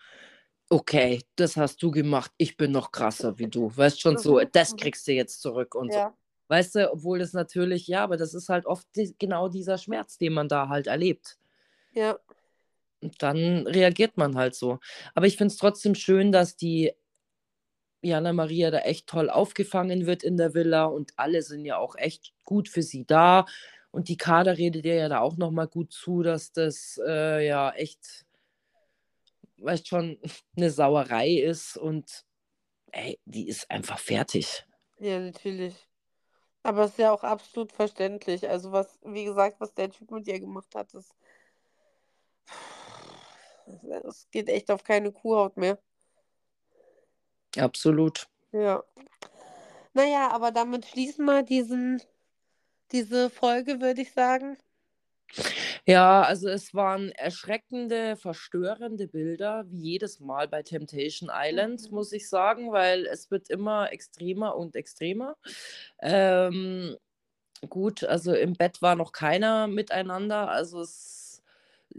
Okay, 0.69 1.21
das 1.35 1.55
hast 1.55 1.81
du 1.81 1.91
gemacht. 1.91 2.31
Ich 2.37 2.57
bin 2.57 2.71
noch 2.71 2.91
krasser 2.91 3.39
wie 3.39 3.47
du. 3.47 3.71
Weißt 3.75 4.01
schon 4.01 4.17
so, 4.17 4.39
mhm, 4.39 4.49
das 4.51 4.73
mhm. 4.73 4.77
kriegst 4.77 5.07
du 5.07 5.13
jetzt 5.13 5.41
zurück 5.41 5.75
und 5.75 5.93
ja. 5.93 6.09
so. 6.09 6.15
Weißt 6.49 6.75
du, 6.75 6.91
obwohl 6.91 7.19
das 7.19 7.33
natürlich, 7.33 7.87
ja, 7.87 8.03
aber 8.03 8.15
das 8.15 8.33
ist 8.33 8.49
halt 8.49 8.65
oft 8.65 8.87
die, 8.95 9.13
genau 9.19 9.49
dieser 9.49 9.77
Schmerz, 9.77 10.17
den 10.17 10.33
man 10.33 10.47
da 10.47 10.69
halt 10.69 10.87
erlebt. 10.87 11.37
Ja. 11.93 12.17
Und 13.01 13.21
dann 13.21 13.67
reagiert 13.67 14.17
man 14.17 14.35
halt 14.35 14.55
so. 14.55 14.79
Aber 15.13 15.25
ich 15.25 15.37
finde 15.37 15.51
es 15.53 15.57
trotzdem 15.57 15.93
schön, 15.93 16.31
dass 16.31 16.55
die 16.55 16.93
Jana 18.01 18.31
Maria 18.31 18.71
da 18.71 18.79
echt 18.79 19.07
toll 19.07 19.29
aufgefangen 19.29 20.05
wird 20.05 20.23
in 20.23 20.37
der 20.37 20.53
Villa 20.53 20.85
und 20.85 21.13
alle 21.17 21.41
sind 21.41 21.65
ja 21.65 21.77
auch 21.77 21.95
echt 21.95 22.33
gut 22.43 22.69
für 22.69 22.81
sie 22.83 23.05
da. 23.05 23.45
Und 23.91 24.09
die 24.09 24.17
Kader 24.17 24.57
redet 24.57 24.85
ihr 24.85 24.95
ja 24.95 25.09
da 25.09 25.19
auch 25.19 25.37
nochmal 25.37 25.67
gut 25.67 25.91
zu, 25.91 26.21
dass 26.21 26.51
das 26.51 26.99
äh, 27.05 27.45
ja 27.45 27.71
echt, 27.71 28.25
weißt 29.57 29.87
schon, 29.87 30.19
eine 30.57 30.69
Sauerei 30.69 31.31
ist 31.31 31.77
und 31.77 32.25
ey, 32.91 33.19
die 33.25 33.47
ist 33.47 33.69
einfach 33.69 33.99
fertig. 33.99 34.65
Ja, 34.99 35.19
natürlich. 35.19 35.75
Aber 36.63 36.83
es 36.83 36.91
ist 36.91 36.99
ja 36.99 37.11
auch 37.11 37.23
absolut 37.23 37.71
verständlich. 37.71 38.47
Also 38.49 38.71
was, 38.71 38.99
wie 39.03 39.23
gesagt, 39.23 39.59
was 39.59 39.73
der 39.73 39.89
Typ 39.89 40.11
mit 40.11 40.27
ihr 40.27 40.39
gemacht 40.39 40.73
hat, 40.75 40.93
das, 40.93 41.15
das 44.03 44.27
geht 44.31 44.49
echt 44.49 44.69
auf 44.71 44.83
keine 44.83 45.11
Kuhhaut 45.11 45.55
mehr. 45.55 45.79
Absolut. 47.57 48.27
Ja. 48.51 48.83
Naja, 49.93 50.29
aber 50.31 50.51
damit 50.51 50.85
schließen 50.85 51.25
wir 51.25 51.43
diesen, 51.43 52.01
diese 52.91 53.29
Folge, 53.29 53.81
würde 53.81 54.01
ich 54.01 54.11
sagen. 54.11 54.57
Ja, 55.85 56.21
also 56.21 56.49
es 56.49 56.73
waren 56.73 57.11
erschreckende, 57.11 58.15
verstörende 58.17 59.07
Bilder, 59.07 59.65
wie 59.69 59.79
jedes 59.91 60.19
Mal 60.19 60.47
bei 60.47 60.63
Temptation 60.63 61.29
Island, 61.33 61.89
mhm. 61.89 61.95
muss 61.95 62.11
ich 62.11 62.29
sagen, 62.29 62.71
weil 62.71 63.05
es 63.05 63.31
wird 63.31 63.49
immer 63.49 63.91
extremer 63.91 64.55
und 64.55 64.75
extremer. 64.75 65.35
Ähm, 66.01 66.97
gut, 67.69 68.03
also 68.03 68.33
im 68.33 68.53
Bett 68.53 68.81
war 68.81 68.95
noch 68.95 69.11
keiner 69.11 69.67
miteinander, 69.67 70.49
also 70.49 70.81
es, 70.81 71.43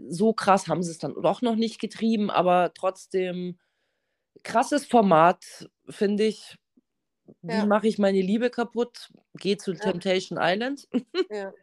so 0.09 0.33
krass 0.33 0.67
haben 0.67 0.83
sie 0.83 0.91
es 0.91 0.99
dann 0.99 1.15
doch 1.21 1.41
noch 1.41 1.55
nicht 1.55 1.79
getrieben, 1.81 2.29
aber 2.29 2.71
trotzdem 2.75 3.57
krasses 4.43 4.85
Format, 4.85 5.69
finde 5.89 6.25
ich. 6.25 6.57
Wie 7.41 7.53
ja. 7.53 7.65
mache 7.65 7.87
ich 7.87 7.97
meine 7.97 8.21
Liebe 8.21 8.49
kaputt? 8.49 9.11
Geh 9.35 9.57
zu 9.57 9.73
ja. 9.73 9.79
Temptation 9.79 10.39
Island. 10.41 10.87
ja. 11.29 11.53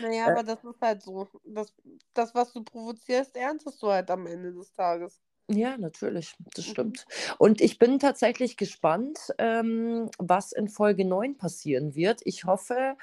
Naja, 0.00 0.26
äh. 0.26 0.30
aber 0.30 0.42
das 0.42 0.64
ist 0.64 0.80
halt 0.80 1.02
so. 1.02 1.28
Das, 1.44 1.72
das, 2.14 2.34
was 2.34 2.52
du 2.52 2.62
provozierst, 2.62 3.36
erntest 3.36 3.82
du 3.82 3.88
halt 3.88 4.10
am 4.10 4.26
Ende 4.26 4.52
des 4.52 4.72
Tages. 4.72 5.20
Ja, 5.48 5.78
natürlich, 5.78 6.34
das 6.54 6.66
mhm. 6.66 6.70
stimmt. 6.70 7.06
Und 7.38 7.60
ich 7.60 7.78
bin 7.78 7.98
tatsächlich 7.98 8.56
gespannt, 8.56 9.18
ähm, 9.38 10.10
was 10.18 10.52
in 10.52 10.68
Folge 10.68 11.04
9 11.04 11.36
passieren 11.36 11.94
wird. 11.94 12.20
Ich 12.24 12.44
hoffe, 12.44 12.96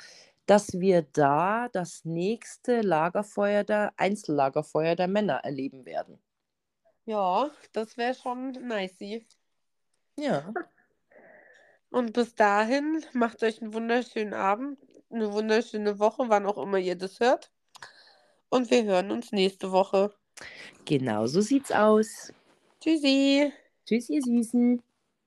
dass 0.46 0.80
wir 0.80 1.04
da 1.14 1.70
das 1.70 2.04
nächste 2.04 2.82
Lagerfeuer 2.82 3.64
der 3.64 3.94
Einzellagerfeuer 3.96 4.96
der 4.96 5.08
Männer 5.08 5.36
erleben 5.44 5.86
werden. 5.86 6.20
Ja, 7.06 7.50
das 7.72 7.98
wäre 7.98 8.14
schon 8.14 8.52
nice. 8.52 9.26
Ja. 10.18 10.54
Und 11.94 12.14
bis 12.14 12.34
dahin, 12.34 13.06
macht 13.14 13.44
euch 13.44 13.62
einen 13.62 13.72
wunderschönen 13.72 14.34
Abend, 14.34 14.80
eine 15.12 15.32
wunderschöne 15.32 16.00
Woche, 16.00 16.24
wann 16.28 16.48
auch 16.48 16.58
immer 16.58 16.80
ihr 16.80 16.96
das 16.96 17.20
hört. 17.20 17.52
Und 18.50 18.72
wir 18.72 18.84
hören 18.84 19.12
uns 19.12 19.32
nächste 19.32 19.72
Woche. 19.72 20.12
Genau 20.86 21.28
so 21.28 21.40
sieht's 21.42 21.72
aus. 21.72 22.34
Tschüssi. 22.82 23.54
Tschüss, 23.86 24.10
ihr 24.10 24.24
Süßen. 24.24 24.82